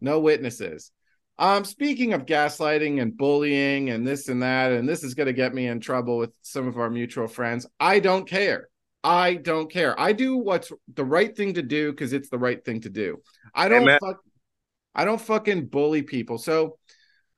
[0.00, 0.92] No witnesses.
[1.36, 5.32] Um, speaking of gaslighting and bullying and this and that, and this is going to
[5.32, 7.66] get me in trouble with some of our mutual friends.
[7.80, 8.68] I don't care.
[9.02, 9.98] I don't care.
[9.98, 13.20] I do what's the right thing to do because it's the right thing to do.
[13.54, 13.82] I don't.
[13.82, 13.98] Amen.
[14.00, 14.20] Fuck,
[14.94, 16.38] I don't fucking bully people.
[16.38, 16.78] So,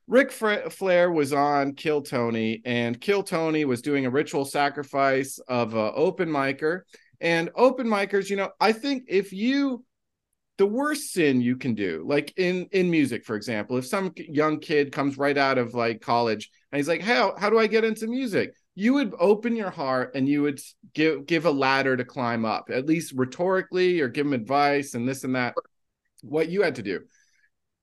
[0.09, 5.75] Ric Flair was on Kill Tony, and Kill Tony was doing a ritual sacrifice of
[5.75, 6.83] a open micer.
[7.21, 9.85] And open micers, you know, I think if you
[10.59, 14.59] the worst sin you can do like in in music for example if some young
[14.59, 17.85] kid comes right out of like college and he's like how how do i get
[17.85, 20.61] into music you would open your heart and you would
[20.95, 25.07] give give a ladder to climb up at least rhetorically or give him advice and
[25.07, 25.55] this and that
[26.23, 27.01] what you had to do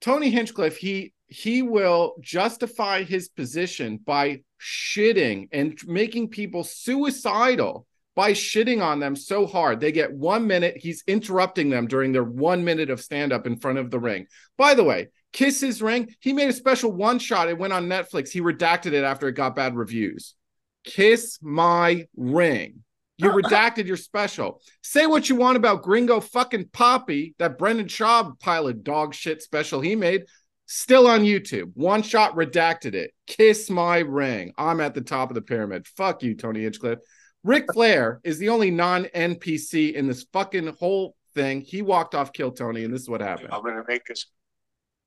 [0.03, 8.31] tony hinchcliffe he he will justify his position by shitting and making people suicidal by
[8.31, 9.79] shitting on them so hard.
[9.79, 10.77] They get one minute.
[10.77, 14.27] He's interrupting them during their one minute of stand up in front of the ring.
[14.57, 17.49] By the way, Kiss His Ring, he made a special one shot.
[17.49, 18.29] It went on Netflix.
[18.29, 20.35] He redacted it after it got bad reviews.
[20.83, 22.83] Kiss My Ring.
[23.17, 24.61] You redacted your special.
[24.81, 29.41] Say what you want about Gringo fucking Papi, that Brendan Schaub pile of dog shit
[29.41, 30.25] special he made.
[30.65, 31.71] Still on YouTube.
[31.75, 33.11] One shot redacted it.
[33.27, 34.53] Kiss my ring.
[34.57, 35.85] I'm at the top of the pyramid.
[35.87, 36.99] Fuck you, Tony Hinchcliffe.
[37.43, 41.61] Ric Flair is the only non NPC in this fucking whole thing.
[41.61, 43.49] He walked off Kill Tony, and this is what happened.
[43.51, 44.25] I'm gonna make this.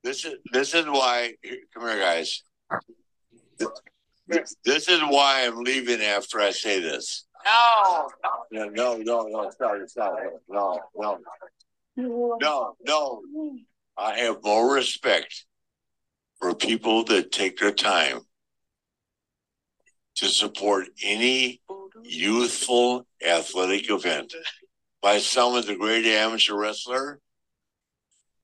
[0.05, 1.33] This is this is why.
[1.75, 2.43] Come here, guys.
[4.29, 7.26] This is why I'm leaving after I say this.
[7.47, 8.09] No,
[8.51, 11.18] no, no, no, no, sorry, sorry, no, no,
[11.97, 13.22] no, no.
[13.97, 15.44] I have more respect
[16.40, 18.20] for people that take their time
[20.16, 21.61] to support any
[22.03, 24.34] youthful athletic event.
[25.03, 27.20] My son was a great amateur wrestler.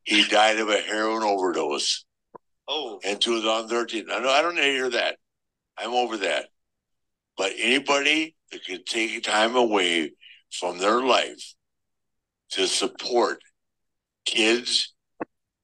[0.05, 2.05] He died of a heroin overdose.
[2.69, 4.07] Oh, in 2013.
[4.11, 5.17] I know I don't hear that.
[5.77, 6.47] I'm over that.
[7.37, 10.13] But anybody that can take time away
[10.51, 11.55] from their life
[12.51, 13.39] to support
[14.25, 14.93] kids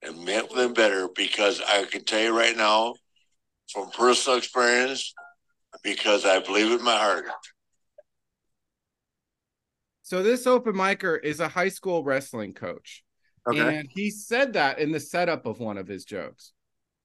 [0.01, 2.95] and make them better, because I can tell you right now,
[3.71, 5.13] from personal experience,
[5.83, 7.25] because I believe in my heart.
[10.01, 13.03] So this open micer is a high school wrestling coach.
[13.47, 13.77] Okay.
[13.77, 16.51] And he said that in the setup of one of his jokes.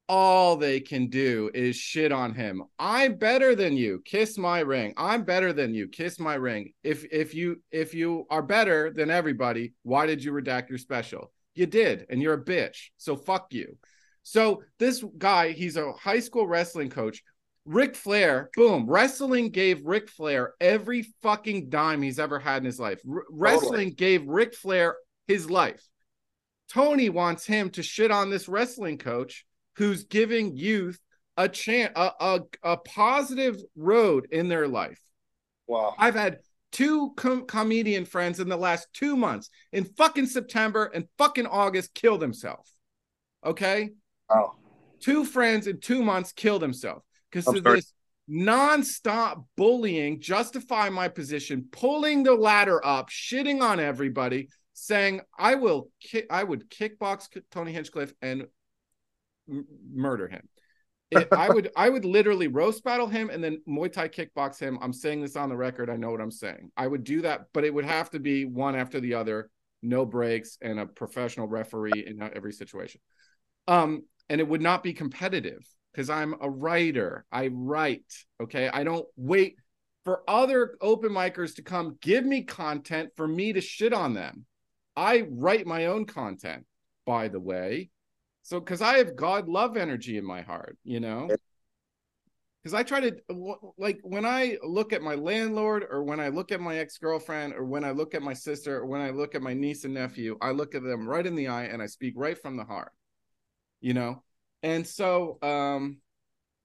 [0.07, 2.63] All they can do is shit on him.
[2.79, 4.03] I'm better than you.
[4.05, 4.93] Kiss my ring.
[4.99, 5.89] I'm better than you.
[5.89, 6.73] Kiss my ring.
[6.83, 11.33] If if you if you are better than everybody, why did you redact your special?
[11.55, 12.91] You did, and you're a bitch.
[12.99, 13.79] So fuck you.
[14.25, 17.23] So this guy, he's a high school wrestling coach.
[17.67, 22.79] Ric Flair, boom, wrestling gave Ric Flair every fucking dime he's ever had in his
[22.79, 23.01] life.
[23.11, 24.97] R- wrestling gave Ric Flair
[25.27, 25.83] his life.
[26.71, 29.47] Tony wants him to shit on this wrestling coach
[29.77, 30.99] who's giving youth
[31.37, 35.01] a chance, a, a, a positive road in their life.
[35.66, 35.95] Wow.
[35.99, 36.39] I've had
[36.72, 41.95] two com- comedian friends in the last two months in fucking September and fucking August
[41.95, 42.70] kill themselves.
[43.45, 43.91] Okay.
[44.31, 44.55] Oh.
[45.01, 47.77] Two friends in two months kill themselves because of sorry.
[47.77, 47.93] this
[48.31, 55.91] nonstop bullying, justify my position, pulling the ladder up, shitting on everybody, saying I will
[56.01, 58.47] kick, I would kickbox Tony Hinchcliffe and
[59.49, 60.49] m- murder him.
[61.11, 64.79] It, I would I would literally roast battle him and then Muay Thai kickbox him.
[64.81, 65.89] I'm saying this on the record.
[65.89, 66.73] I know what I'm saying.
[66.77, 69.51] I would do that, but it would have to be one after the other,
[69.83, 73.01] no breaks, and a professional referee in every situation.
[73.69, 77.27] Um, and it would not be competitive because I'm a writer.
[77.31, 78.13] I write.
[78.43, 79.57] Okay, I don't wait
[80.05, 84.47] for other open micers to come give me content for me to shit on them.
[84.97, 86.67] I write my own content,
[87.07, 87.91] by the way.
[88.45, 91.29] So, because I have God love energy in my heart, you know?
[92.63, 93.17] Because I try to,
[93.79, 97.55] like, when I look at my landlord or when I look at my ex girlfriend
[97.55, 99.95] or when I look at my sister or when I look at my niece and
[99.95, 102.65] nephew, I look at them right in the eye and I speak right from the
[102.65, 102.93] heart,
[103.81, 104.23] you know?
[104.63, 105.99] And so, um,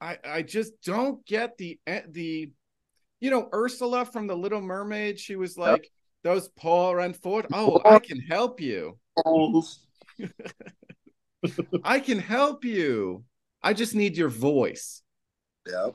[0.02, 2.52] I, I just don't get the, eh, the,
[3.22, 5.90] you know, Ursula from the Little Mermaid, she was like,
[6.24, 7.46] those poor and fort.
[7.54, 8.98] Oh, I can help you.
[11.84, 13.24] I can help you.
[13.62, 15.02] I just need your voice.
[15.68, 15.90] Yeah.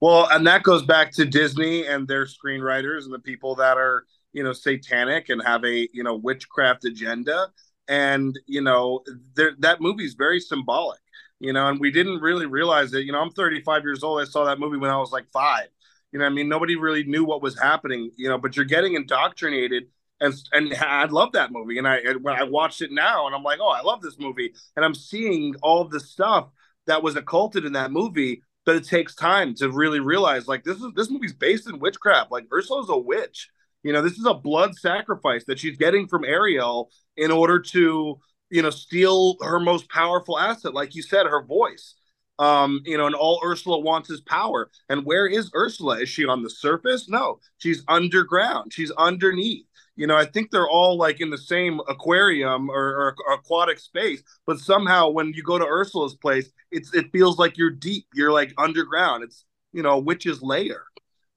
[0.00, 4.04] Well, and that goes back to Disney and their screenwriters and the people that are,
[4.32, 7.48] you know, satanic and have a, you know, witchcraft agenda.
[7.88, 9.02] And, you know,
[9.34, 11.00] that movie's very symbolic,
[11.40, 13.06] you know, and we didn't really realize it.
[13.06, 14.20] You know, I'm 35 years old.
[14.20, 15.68] I saw that movie when I was like five.
[16.12, 18.94] You know, I mean, nobody really knew what was happening, you know, but you're getting
[18.94, 19.84] indoctrinated.
[20.20, 21.78] And, and I love that movie.
[21.78, 24.52] And I, when I watched it now and I'm like, oh, I love this movie.
[24.76, 26.48] And I'm seeing all the stuff
[26.86, 30.76] that was occulted in that movie but it takes time to really realize like this
[30.76, 33.48] is this movie's based in witchcraft like ursula's a witch
[33.82, 38.18] you know this is a blood sacrifice that she's getting from ariel in order to
[38.50, 41.94] you know steal her most powerful asset like you said her voice
[42.38, 44.70] um you know and all ursula wants is power.
[44.88, 46.00] And where is ursula?
[46.00, 47.08] Is she on the surface?
[47.08, 48.72] No she's underground.
[48.72, 49.64] She's underneath.
[49.96, 54.22] You know i think they're all like in the same aquarium or, or aquatic space
[54.46, 58.06] but somehow when you go to ursula's place it's it feels like you're deep.
[58.14, 59.24] You're like underground.
[59.24, 60.82] It's you know a witch's lair.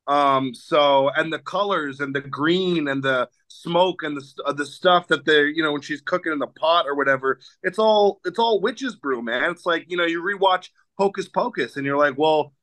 [0.08, 4.66] Um so and the colors and the green and the smoke and the uh, the
[4.66, 8.20] stuff that they're you know when she's cooking in the pot or whatever it's all
[8.26, 9.52] it's all witch's brew man.
[9.52, 10.70] It's like you know you rewatch
[11.02, 12.54] hocus pocus and you're like well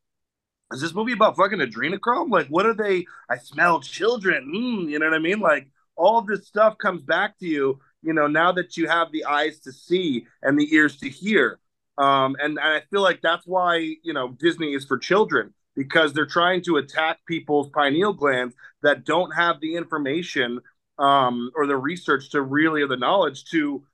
[0.72, 2.30] is this movie about fucking adrenochrome?
[2.30, 3.06] Like what are they?
[3.30, 4.52] I smell children.
[4.54, 5.40] Mm, you know what i mean?
[5.40, 9.24] Like all this stuff comes back to you you know now that you have the
[9.24, 11.58] eyes to see and the ears to hear.
[11.96, 16.12] Um, and, and I feel like that's why you know Disney is for children because
[16.12, 20.60] they're trying to attack people's pineal glands that don't have the information
[20.98, 23.84] um, or the research to really or the knowledge to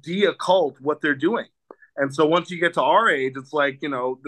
[0.00, 1.46] de-occult what they're doing.
[1.96, 4.20] And so once you get to our age, it's like you know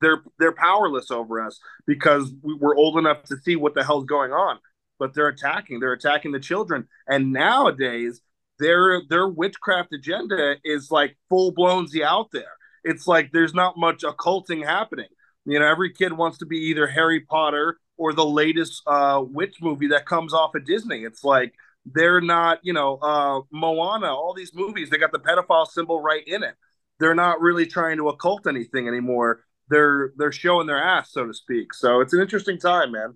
[0.00, 4.32] they're they're powerless over us because we're old enough to see what the hell's going
[4.32, 4.58] on.
[4.98, 5.80] But they're attacking.
[5.80, 6.88] They're attacking the children.
[7.06, 8.20] And nowadays,
[8.58, 14.02] their their witchcraft agenda is like full blownzy out there it's like there's not much
[14.04, 15.08] occulting happening.
[15.44, 19.56] You know, every kid wants to be either Harry Potter or the latest uh, witch
[19.60, 21.04] movie that comes off of Disney.
[21.04, 21.54] It's like
[21.86, 26.26] They're not, you know, uh, Moana, all these movies, they got the pedophile symbol right
[26.26, 26.54] in it.
[27.00, 29.44] They're not really trying to occult anything anymore.
[29.68, 31.74] They're they're showing their ass, so to speak.
[31.74, 33.14] So it's an interesting time, man.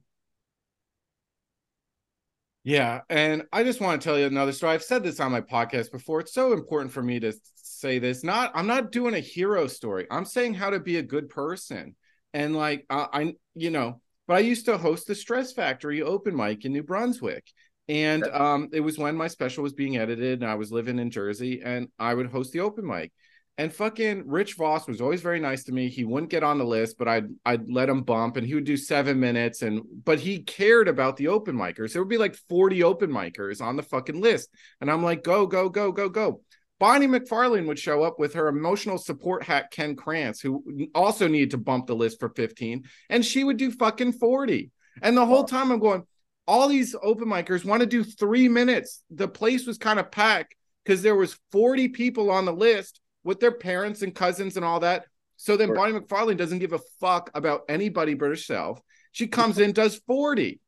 [2.64, 4.72] Yeah, and I just want to tell you another story.
[4.72, 6.20] I've said this on my podcast before.
[6.20, 8.22] It's so important for me to say this.
[8.22, 10.06] Not I'm not doing a hero story.
[10.10, 11.96] I'm saying how to be a good person.
[12.34, 16.36] And like I, I you know, but I used to host the Stress Factory open
[16.36, 17.44] mic in New Brunswick.
[17.88, 21.10] And um, it was when my special was being edited and I was living in
[21.10, 23.12] Jersey and I would host the open mic.
[23.58, 25.88] And fucking Rich Voss was always very nice to me.
[25.88, 28.64] He wouldn't get on the list, but I'd I'd let him bump and he would
[28.64, 29.60] do seven minutes.
[29.60, 31.92] And but he cared about the open micers.
[31.92, 34.48] There would be like 40 open micers on the fucking list.
[34.80, 36.40] And I'm like, go, go, go, go, go.
[36.80, 41.52] Bonnie McFarlane would show up with her emotional support hat, Ken Krantz, who also needed
[41.52, 44.72] to bump the list for 15, and she would do fucking 40.
[45.00, 46.02] And the whole time I'm going,
[46.48, 49.04] all these open micers want to do three minutes.
[49.10, 53.40] The place was kind of packed because there was 40 people on the list with
[53.40, 55.06] their parents and cousins and all that.
[55.36, 55.76] So then sure.
[55.76, 58.80] Bonnie McFarlane doesn't give a fuck about anybody but herself.
[59.12, 60.60] She comes in, does 40.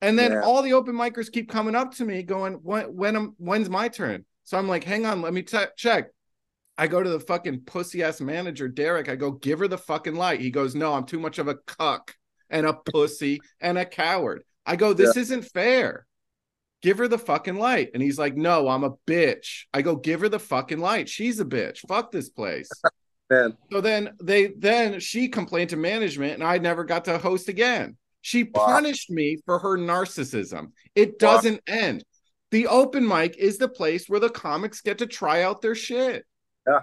[0.00, 0.42] And then yeah.
[0.42, 3.88] all the open micers keep coming up to me going, when, when am, when's my
[3.88, 4.24] turn?
[4.44, 6.06] So I'm like, hang on, let me t- check.
[6.78, 9.10] I go to the fucking pussy ass manager, Derek.
[9.10, 10.40] I go, give her the fucking light.
[10.40, 12.14] He goes, no, I'm too much of a cuck
[12.48, 14.42] and a pussy and a coward.
[14.64, 15.22] I go, this yeah.
[15.22, 16.06] isn't fair
[16.82, 17.90] give her the fucking light.
[17.94, 19.64] And he's like, no, I'm a bitch.
[19.72, 21.08] I go, give her the fucking light.
[21.08, 21.78] She's a bitch.
[21.88, 22.70] Fuck this place.
[23.30, 23.56] Man.
[23.70, 27.96] So then they then she complained to management and I never got to host again.
[28.22, 28.66] She wow.
[28.66, 30.72] punished me for her narcissism.
[30.96, 31.74] It doesn't wow.
[31.74, 32.04] end.
[32.50, 36.26] The open mic is the place where the comics get to try out their shit.
[36.66, 36.80] Yeah.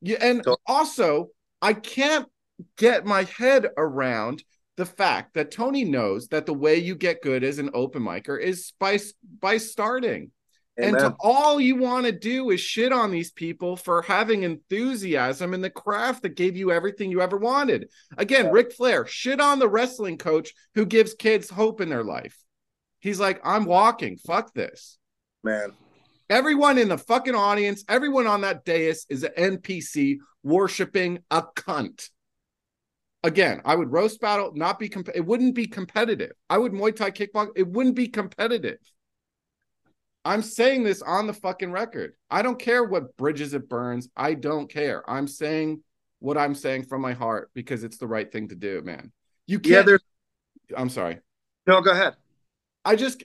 [0.00, 1.30] Yeah, and so- also
[1.60, 2.28] I can't
[2.76, 4.44] get my head around
[4.76, 8.40] the fact that Tony knows that the way you get good as an open micer
[8.40, 8.98] is by
[9.40, 10.30] by starting.
[10.76, 10.96] Amen.
[10.96, 15.54] And to, all you want to do is shit on these people for having enthusiasm
[15.54, 17.90] in the craft that gave you everything you ever wanted.
[18.18, 18.50] Again, yeah.
[18.50, 22.36] Ric Flair, shit on the wrestling coach who gives kids hope in their life.
[22.98, 24.16] He's like, I'm walking.
[24.16, 24.98] Fuck this.
[25.44, 25.72] Man.
[26.28, 32.08] Everyone in the fucking audience, everyone on that dais is an NPC worshiping a cunt
[33.24, 36.32] again, I would roast battle, not be comp- it wouldn't be competitive.
[36.48, 38.78] I would Muay Thai kickbox, it wouldn't be competitive.
[40.24, 42.14] I'm saying this on the fucking record.
[42.30, 44.08] I don't care what bridges it burns.
[44.16, 45.08] I don't care.
[45.10, 45.82] I'm saying
[46.20, 49.12] what I'm saying from my heart because it's the right thing to do, man.
[49.46, 49.72] You can't.
[49.72, 50.04] Yeah, there's...
[50.76, 51.18] I'm sorry.
[51.66, 52.14] No, go ahead.
[52.86, 53.22] I just,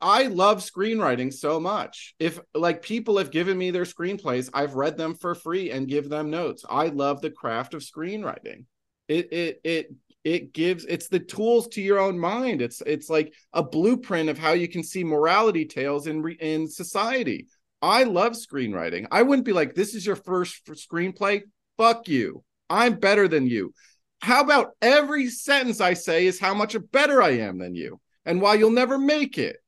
[0.00, 2.14] I love screenwriting so much.
[2.18, 6.08] If like people have given me their screenplays, I've read them for free and give
[6.08, 6.64] them notes.
[6.68, 8.64] I love the craft of screenwriting.
[9.08, 9.94] It it it
[10.24, 12.62] it gives it's the tools to your own mind.
[12.62, 17.46] It's it's like a blueprint of how you can see morality tales in in society.
[17.80, 19.06] I love screenwriting.
[19.10, 21.42] I wouldn't be like, this is your first screenplay.
[21.76, 22.44] Fuck you.
[22.68, 23.72] I'm better than you.
[24.20, 28.42] How about every sentence I say is how much better I am than you and
[28.42, 29.58] why you'll never make it?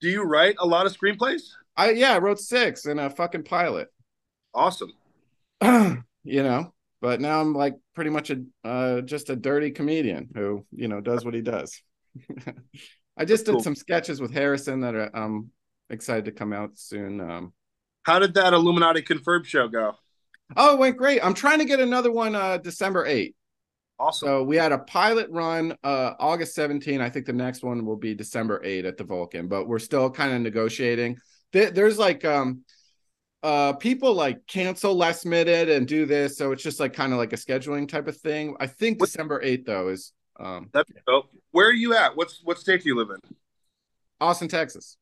[0.00, 1.42] Do you write a lot of screenplays?
[1.76, 3.88] I yeah, I wrote six in a fucking pilot.
[4.54, 4.92] Awesome.
[5.62, 6.72] you know,
[7.02, 11.00] but now I'm like pretty much a uh, just a dirty comedian who you know
[11.00, 11.82] does what he does.
[13.18, 15.50] I just did some sketches with Harrison that are um
[15.90, 17.20] excited to come out soon.
[17.20, 17.52] Um,
[18.04, 19.96] How did that Illuminati confirmed show go?
[20.56, 21.22] Oh, it went great.
[21.22, 23.34] I'm trying to get another one uh December 8th.
[23.98, 24.26] Awesome.
[24.28, 27.00] So we had a pilot run uh August 17.
[27.00, 30.08] I think the next one will be December 8 at the Vulcan, but we're still
[30.08, 31.18] kind of negotiating.
[31.52, 32.62] There's like um
[33.42, 37.18] uh people like cancel last minute and do this so it's just like kind of
[37.18, 38.56] like a scheduling type of thing.
[38.60, 42.16] I think what, december 8th though is um that, oh, where are you at?
[42.16, 43.18] What's what state do you live in?
[44.20, 44.96] Austin texas.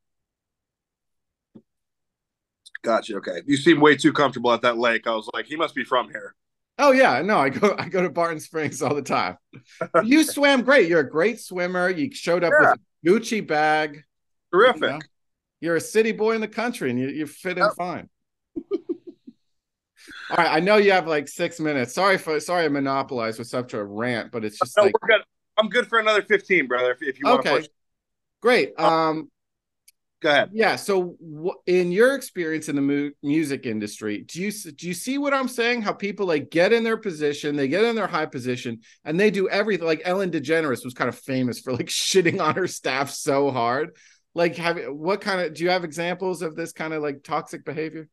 [2.83, 3.43] Gotcha okay.
[3.47, 5.07] You seem way too comfortable at that lake.
[5.07, 6.35] I was like he must be from here.
[6.79, 9.37] Oh yeah no i go i go to barton springs all the time.
[10.05, 10.89] You swam great.
[10.89, 11.91] You're a great swimmer.
[11.91, 12.73] You showed up yeah.
[13.05, 14.05] with a gucci bag.
[14.51, 14.83] Terrific.
[14.83, 14.99] you know?
[15.61, 17.71] you're a city boy in the country and you, you fit in oh.
[17.77, 18.09] fine
[20.31, 21.95] all right, I know you have like six minutes.
[21.95, 25.21] Sorry for sorry I monopolized with such a rant, but it's just no, like good.
[25.57, 26.93] I'm good for another 15, brother.
[26.93, 27.51] If, if you want okay.
[27.51, 27.69] to push.
[28.41, 28.73] Great.
[28.79, 29.31] Uh, um
[30.21, 30.51] go ahead.
[30.53, 34.95] Yeah, so w- in your experience in the mu- music industry, do you do you
[34.95, 35.83] see what I'm saying?
[35.83, 39.31] How people like get in their position, they get in their high position, and they
[39.31, 39.87] do everything.
[39.87, 43.97] Like Ellen DeGeneres was kind of famous for like shitting on her staff so hard.
[44.35, 47.65] Like, have what kind of do you have examples of this kind of like toxic
[47.65, 48.09] behavior?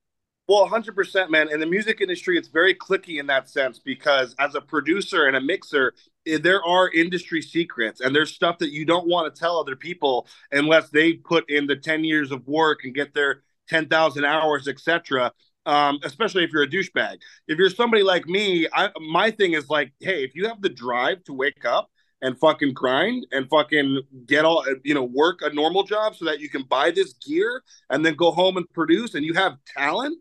[0.47, 1.51] Well, 100%, man.
[1.51, 5.35] In the music industry, it's very clicky in that sense because as a producer and
[5.35, 5.93] a mixer,
[6.25, 9.75] eh, there are industry secrets and there's stuff that you don't want to tell other
[9.75, 14.69] people unless they put in the 10 years of work and get their 10,000 hours,
[14.69, 15.33] etc.
[15.65, 17.17] Um, especially if you're a douchebag.
[17.49, 20.69] If you're somebody like me, I, my thing is like, hey, if you have the
[20.69, 21.89] drive to wake up
[22.21, 26.39] and fucking grind and fucking get all you know work a normal job so that
[26.39, 30.17] you can buy this gear and then go home and produce and you have talent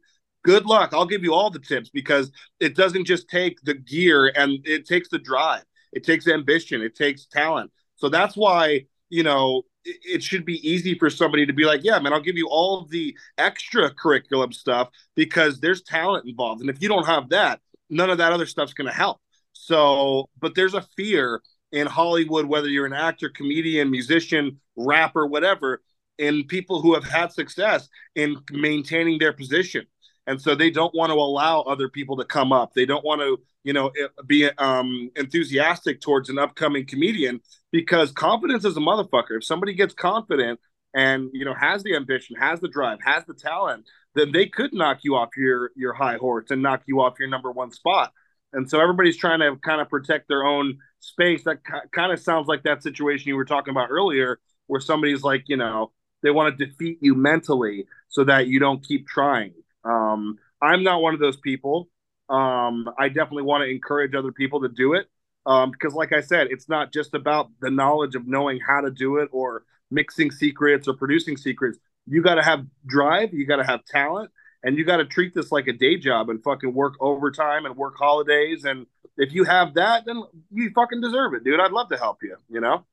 [0.46, 0.90] good luck.
[0.94, 2.30] I'll give you all the tips because
[2.60, 5.64] it doesn't just take the gear and it takes the drive.
[5.92, 6.80] It takes ambition.
[6.80, 7.72] It takes talent.
[7.96, 11.84] So that's why you know it, it should be easy for somebody to be like
[11.84, 16.60] yeah man i'll give you all the extra curriculum stuff because there's talent involved.
[16.60, 19.20] And if you don't have that none of that other stuff's going to help.
[19.52, 21.42] So but there's a fear
[21.72, 25.82] in Hollywood, whether you're an actor, comedian, musician, rapper, whatever,
[26.18, 29.86] in people who have had success in maintaining their position.
[30.26, 32.74] And so they don't want to allow other people to come up.
[32.74, 38.10] They don't want to, you know, eh, be um, enthusiastic towards an upcoming comedian because
[38.10, 39.36] confidence is a motherfucker.
[39.36, 40.58] If somebody gets confident
[40.94, 44.72] and you know has the ambition, has the drive, has the talent, then they could
[44.72, 48.12] knock you off your your high horse and knock you off your number one spot.
[48.52, 51.44] And so everybody's trying to kind of protect their own space.
[51.44, 51.58] That
[51.92, 55.56] kind of sounds like that situation you were talking about earlier, where somebody's like, you
[55.56, 59.52] know, they want to defeat you mentally so that you don't keep trying.
[59.86, 61.88] Um, I'm not one of those people.
[62.28, 65.06] Um, I definitely want to encourage other people to do it
[65.46, 68.90] um, because, like I said, it's not just about the knowledge of knowing how to
[68.90, 71.78] do it or mixing secrets or producing secrets.
[72.06, 74.30] You got to have drive, you got to have talent,
[74.62, 77.76] and you got to treat this like a day job and fucking work overtime and
[77.76, 78.64] work holidays.
[78.64, 80.22] And if you have that, then
[80.52, 81.60] you fucking deserve it, dude.
[81.60, 82.36] I'd love to help you.
[82.48, 82.84] You know,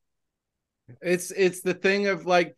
[1.02, 2.56] it's it's the thing of like,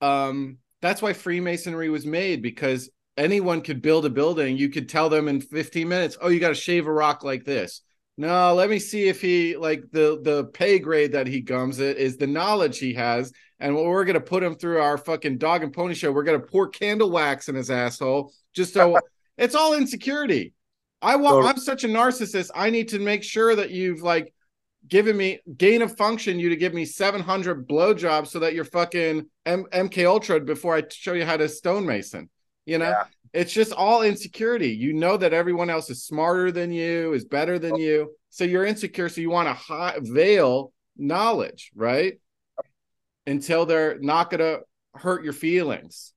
[0.00, 4.56] um, that's why Freemasonry was made because anyone could build a building.
[4.56, 7.44] You could tell them in 15 minutes, oh, you got to shave a rock like
[7.44, 7.82] this.
[8.16, 11.96] No, let me see if he like the the pay grade that he gums it
[11.96, 15.64] is the knowledge he has and what we're gonna put him through our fucking dog
[15.64, 16.12] and pony show.
[16.12, 19.00] We're gonna pour candle wax in his asshole just so
[19.36, 20.52] it's all insecurity.
[21.02, 21.44] I want.
[21.44, 22.50] I'm such a narcissist.
[22.54, 24.32] I need to make sure that you've like
[24.86, 29.26] given me gain of function you to give me 700 blowjobs so that you're fucking
[29.44, 32.30] M- MK Ultra before I show you how to stonemason.
[32.66, 33.04] You know, yeah.
[33.32, 34.70] it's just all insecurity.
[34.70, 38.64] You know that everyone else is smarter than you, is better than you, so you're
[38.64, 39.08] insecure.
[39.08, 42.14] So you want to high, veil knowledge, right?
[43.26, 44.60] until they're not going to
[44.94, 46.12] hurt your feelings.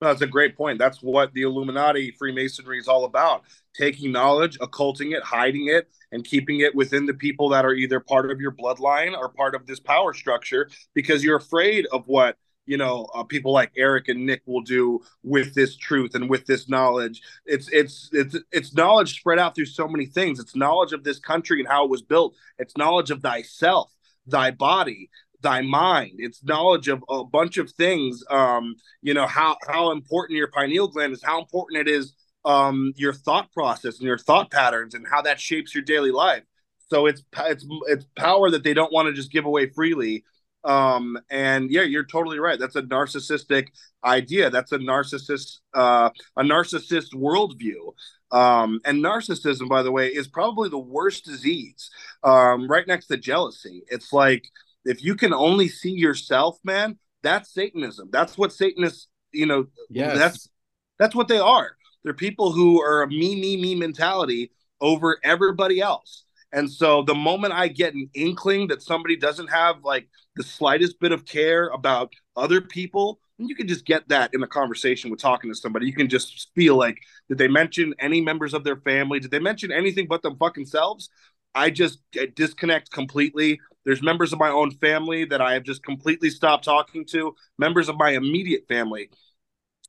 [0.00, 0.78] That's a great point.
[0.78, 3.42] That's what the Illuminati Freemasonry is all about
[3.74, 8.00] taking knowledge, occulting it, hiding it, and keeping it within the people that are either
[8.00, 12.36] part of your bloodline or part of this power structure because you're afraid of what
[12.66, 16.46] you know uh, people like Eric and Nick will do with this truth and with
[16.46, 17.22] this knowledge.
[17.46, 20.38] It's it's it's it's knowledge spread out through so many things.
[20.38, 22.34] It's knowledge of this country and how it was built.
[22.58, 23.92] It's knowledge of thyself,
[24.26, 25.10] thy body,
[25.44, 30.38] thy mind it's knowledge of a bunch of things um you know how how important
[30.38, 32.14] your pineal gland is how important it is
[32.46, 36.42] um your thought process and your thought patterns and how that shapes your daily life
[36.90, 40.24] so it's it's it's power that they don't want to just give away freely
[40.64, 43.68] um and yeah you're totally right that's a narcissistic
[44.04, 47.92] idea that's a narcissist uh a narcissist worldview
[48.36, 51.90] um and narcissism by the way is probably the worst disease
[52.22, 54.44] um right next to jealousy it's like
[54.84, 58.08] if you can only see yourself, man, that's Satanism.
[58.12, 60.16] That's what Satanists, you know, yes.
[60.18, 60.48] that's
[60.98, 61.76] that's what they are.
[62.04, 66.24] They're people who are a me, me, me mentality over everybody else.
[66.54, 71.00] And so the moment I get an inkling that somebody doesn't have like the slightest
[71.00, 75.18] bit of care about other people, you can just get that in a conversation with
[75.20, 75.86] talking to somebody.
[75.86, 76.96] You can just feel like,
[77.28, 79.18] did they mention any members of their family?
[79.18, 81.10] Did they mention anything but them fucking selves?
[81.56, 81.98] I just
[82.36, 83.60] disconnect completely.
[83.84, 87.88] There's members of my own family that I have just completely stopped talking to, members
[87.88, 89.10] of my immediate family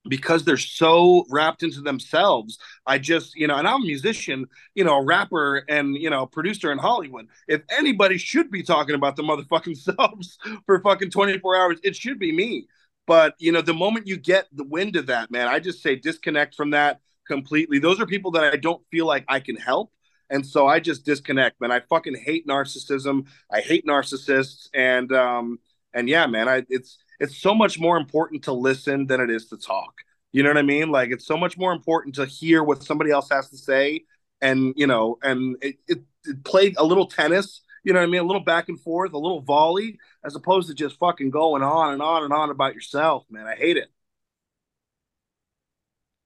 [0.08, 2.58] because they're so wrapped into themselves.
[2.86, 6.26] I just, you know, and I'm a musician, you know, a rapper and, you know,
[6.26, 7.28] producer in Hollywood.
[7.47, 12.20] If anybody should be talking about the motherfucking selves for fucking 24 hours, it should
[12.20, 12.68] be me.
[13.08, 15.95] But, you know, the moment you get the wind of that, man, I just say
[15.95, 17.80] disconnect from that completely.
[17.80, 19.91] Those are people that I don't feel like I can help.
[20.30, 21.72] And so I just disconnect, man.
[21.72, 23.28] I fucking hate narcissism.
[23.51, 24.70] I hate narcissists.
[24.74, 25.60] And um,
[25.93, 29.47] and yeah, man, I it's it's so much more important to listen than it is
[29.47, 29.93] to talk.
[30.32, 30.89] You know what I mean?
[30.89, 34.03] Like it's so much more important to hear what somebody else has to say
[34.41, 38.09] and you know, and it, it, it played a little tennis, you know what I
[38.09, 38.22] mean?
[38.22, 41.93] A little back and forth, a little volley, as opposed to just fucking going on
[41.93, 43.47] and on and on about yourself, man.
[43.47, 43.89] I hate it.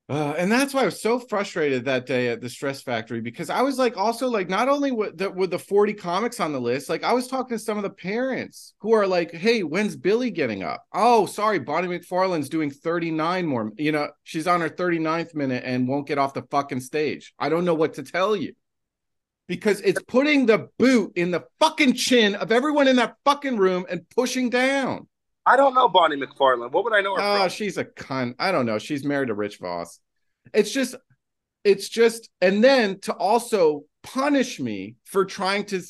[0.09, 3.51] Uh, and that's why I was so frustrated that day at the Stress Factory because
[3.51, 6.89] I was like, also like, not only with the, the 40 comics on the list,
[6.89, 10.31] like I was talking to some of the parents who are like, "Hey, when's Billy
[10.31, 13.71] getting up?" Oh, sorry, Bonnie McFarlane's doing 39 more.
[13.77, 17.35] You know, she's on her 39th minute and won't get off the fucking stage.
[17.37, 18.53] I don't know what to tell you
[19.47, 23.85] because it's putting the boot in the fucking chin of everyone in that fucking room
[23.87, 25.07] and pushing down.
[25.49, 26.71] I don't know Bonnie McFarlane.
[26.71, 27.49] What would I know her Oh, from?
[27.49, 28.35] she's a cunt.
[28.37, 28.77] I don't know.
[28.77, 29.99] She's married to Rich Voss.
[30.53, 30.95] It's just,
[31.63, 35.81] it's just, and then to also punish me for trying to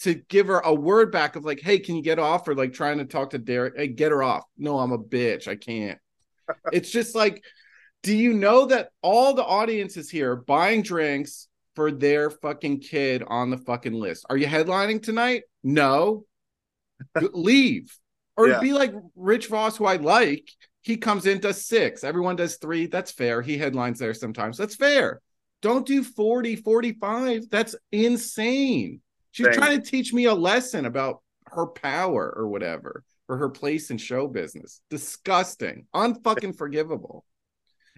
[0.00, 2.48] to give her a word back of like, hey, can you get off?
[2.48, 4.42] Or like trying to talk to Derek, hey, get her off.
[4.58, 5.46] No, I'm a bitch.
[5.46, 5.98] I can't.
[6.72, 7.42] it's just like,
[8.02, 11.46] do you know that all the audiences here are buying drinks
[11.76, 14.26] for their fucking kid on the fucking list?
[14.28, 15.44] Are you headlining tonight?
[15.62, 16.24] No.
[17.32, 17.96] Leave.
[18.36, 18.60] Or Yeah.
[18.60, 20.48] be like Rich Voss, who I like.
[20.82, 22.04] He comes in, does six.
[22.04, 22.86] Everyone does three.
[22.86, 23.40] That's fair.
[23.42, 24.58] He headlines there sometimes.
[24.58, 25.20] That's fair.
[25.62, 27.48] Don't do 40, 45.
[27.48, 29.00] That's insane.
[29.30, 29.58] She's Thanks.
[29.58, 33.98] trying to teach me a lesson about her power or whatever, or her place in
[33.98, 34.80] show business.
[34.90, 35.86] Disgusting.
[35.94, 37.24] Unfucking forgivable.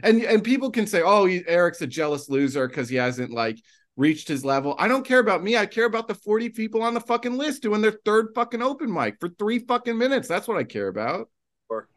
[0.02, 3.58] And and people can say, "Oh, he, Eric's a jealous loser because he hasn't like
[3.96, 5.56] reached his level." I don't care about me.
[5.56, 8.92] I care about the 40 people on the fucking list doing their third fucking open
[8.92, 10.28] mic for 3 fucking minutes.
[10.28, 11.30] That's what I care about.
[11.70, 11.88] Sure.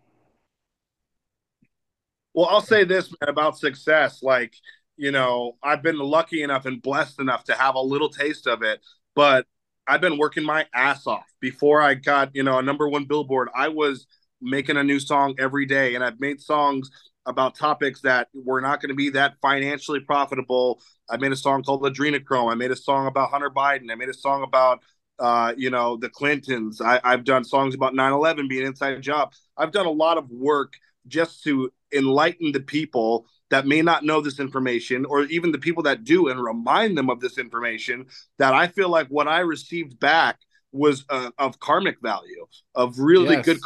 [2.34, 4.24] Well, I'll say this, man, about success.
[4.24, 4.54] Like,
[4.98, 8.64] you know, I've been lucky enough and blessed enough to have a little taste of
[8.64, 8.82] it,
[9.16, 9.46] but
[9.88, 11.26] I've been working my ass off.
[11.40, 14.06] Before I got, you know, a number one billboard, I was
[14.42, 16.92] making a new song every day, and I've made songs
[17.30, 20.82] about topics that were not going to be that financially profitable.
[21.10, 22.52] I made a song called Adrenochrome.
[22.52, 23.92] I made a song about Hunter Biden.
[23.92, 24.82] I made a song about
[25.20, 26.82] uh, you know, the Clintons.
[26.82, 29.34] I, I've done songs about 9-11 being an inside job.
[29.58, 30.74] I've done a lot of work
[31.08, 35.84] just to enlighten the people that may not know this information, or even the people
[35.84, 38.06] that do, and remind them of this information.
[38.38, 40.38] That I feel like what I received back
[40.72, 43.46] was uh, of karmic value, of really Yes.
[43.46, 43.60] good.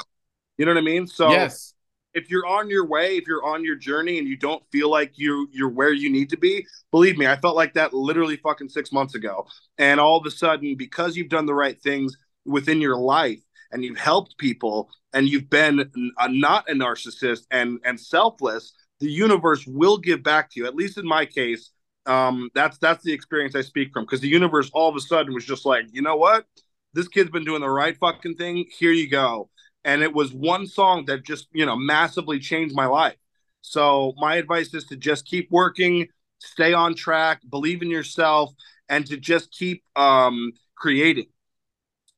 [0.57, 1.05] You know what I mean?
[1.05, 1.73] So yes.
[2.13, 5.17] If you're on your way, if you're on your journey and you don't feel like
[5.17, 8.69] you you're where you need to be, believe me, I felt like that literally fucking
[8.69, 9.47] six months ago.
[9.77, 13.39] And all of a sudden, because you've done the right things within your life
[13.71, 19.11] and you've helped people and you've been a, not a narcissist and and selfless, the
[19.11, 20.67] universe will give back to you.
[20.67, 21.71] At least in my case,
[22.05, 24.03] um, that's that's the experience I speak from.
[24.03, 26.45] Because the universe all of a sudden was just like, you know what,
[26.93, 28.65] this kid's been doing the right fucking thing.
[28.77, 29.49] Here you go
[29.85, 33.17] and it was one song that just you know massively changed my life.
[33.61, 36.07] So my advice is to just keep working
[36.39, 38.51] stay on track believe in yourself
[38.89, 41.27] and to just keep um creating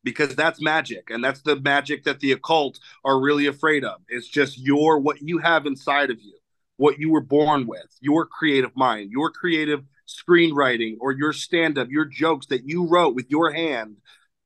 [0.04, 4.02] because that's magic and that's the magic that the occult are really afraid of.
[4.08, 6.34] It's just your what you have inside of you
[6.78, 11.88] what you were born with your creative mind your creative screenwriting or your stand up
[11.90, 13.96] your jokes that you wrote with your hand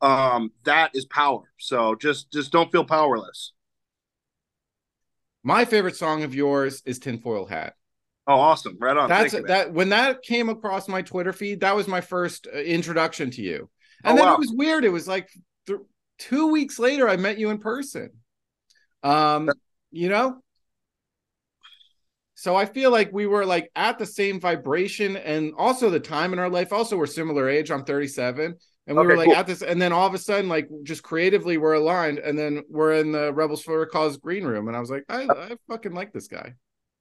[0.02, 3.54] um that is power so just just don't feel powerless
[5.44, 7.74] My favorite song of yours is Tinfoil Hat.
[8.28, 11.88] oh awesome right on That's that when that came across my Twitter feed, that was
[11.88, 13.70] my first uh, introduction to you.
[14.04, 14.36] And Oh, then wow.
[14.36, 14.86] it was weird.
[14.86, 15.30] It was like
[15.68, 15.80] th-
[16.18, 18.12] two weeks later, I met you in person.
[19.04, 19.50] Um,
[19.92, 20.42] you know.
[22.36, 26.32] So I feel like we were like at the same vibration, and also the time
[26.32, 26.72] in our life.
[26.72, 27.70] Also, we're similar age.
[27.72, 28.56] I'm 37,
[28.90, 29.36] and we Okay, were like cool.
[29.36, 32.64] at this, and then all of a sudden, like just creatively, we're aligned, and then
[32.70, 35.52] we're in the Rebels for a Cause green room, and I was like, I, I
[35.70, 36.56] fucking like this guy.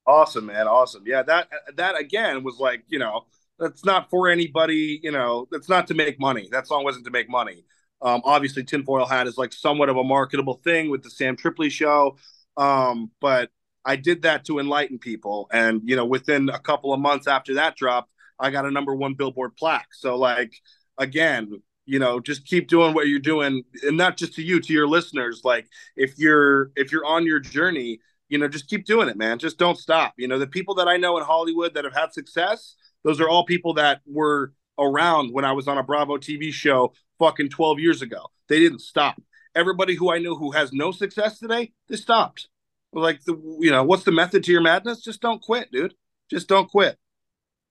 [0.07, 1.03] awesome man awesome.
[1.07, 3.27] Yeah that that again was like you know
[3.59, 6.49] that's not for anybody you know that's not to make money.
[6.51, 7.65] That song wasn't to make money.
[8.03, 11.71] Um obviously tinfoil hat is like somewhat of a marketable thing with the sam tripoli
[11.71, 12.17] show.
[12.57, 13.51] Um but
[13.85, 17.55] i did that to enlighten people and you know within a couple of months after
[17.55, 19.89] that dropped i got a number one billboard plaque.
[19.93, 20.53] So like
[20.97, 24.73] again you know just keep doing what you're doing and not just to you to
[24.73, 25.67] your listeners like
[25.97, 29.39] if you're if you're on your journey you know, just keep doing it, man.
[29.39, 30.15] Just don't stop.
[30.17, 32.75] You know, the people that I know in Hollywood that have had success,
[33.05, 36.93] those are all people that were around when I was on a Bravo TV show
[37.19, 38.27] fucking 12 years ago.
[38.49, 39.21] They didn't stop.
[39.55, 42.49] Everybody who I know who has no success today, they stopped.
[42.93, 45.03] Like the you know, what's the method to your madness?
[45.03, 45.95] Just don't quit, dude.
[46.31, 46.97] Just don't quit.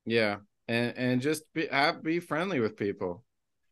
[0.05, 0.37] Yeah,
[0.67, 3.23] and and just be have, be friendly with people.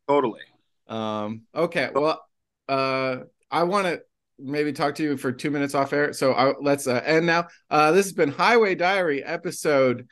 [0.08, 0.41] Totally.
[0.88, 1.43] Um.
[1.53, 1.89] Okay.
[1.93, 2.24] Well,
[2.70, 3.18] uh,
[3.49, 4.01] I want to
[4.38, 6.14] maybe talk to you for two minutes off air.
[6.14, 7.47] So I, let's uh, end now.
[7.70, 10.08] Uh, this has been Highway Diary episode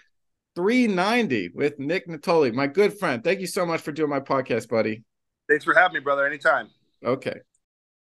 [0.56, 3.24] 390 with Nick Nittoli, my good friend.
[3.24, 5.04] Thank you so much for doing my podcast, buddy.
[5.50, 6.26] Thanks for having me, brother.
[6.26, 6.70] Anytime.
[7.04, 7.40] Okay.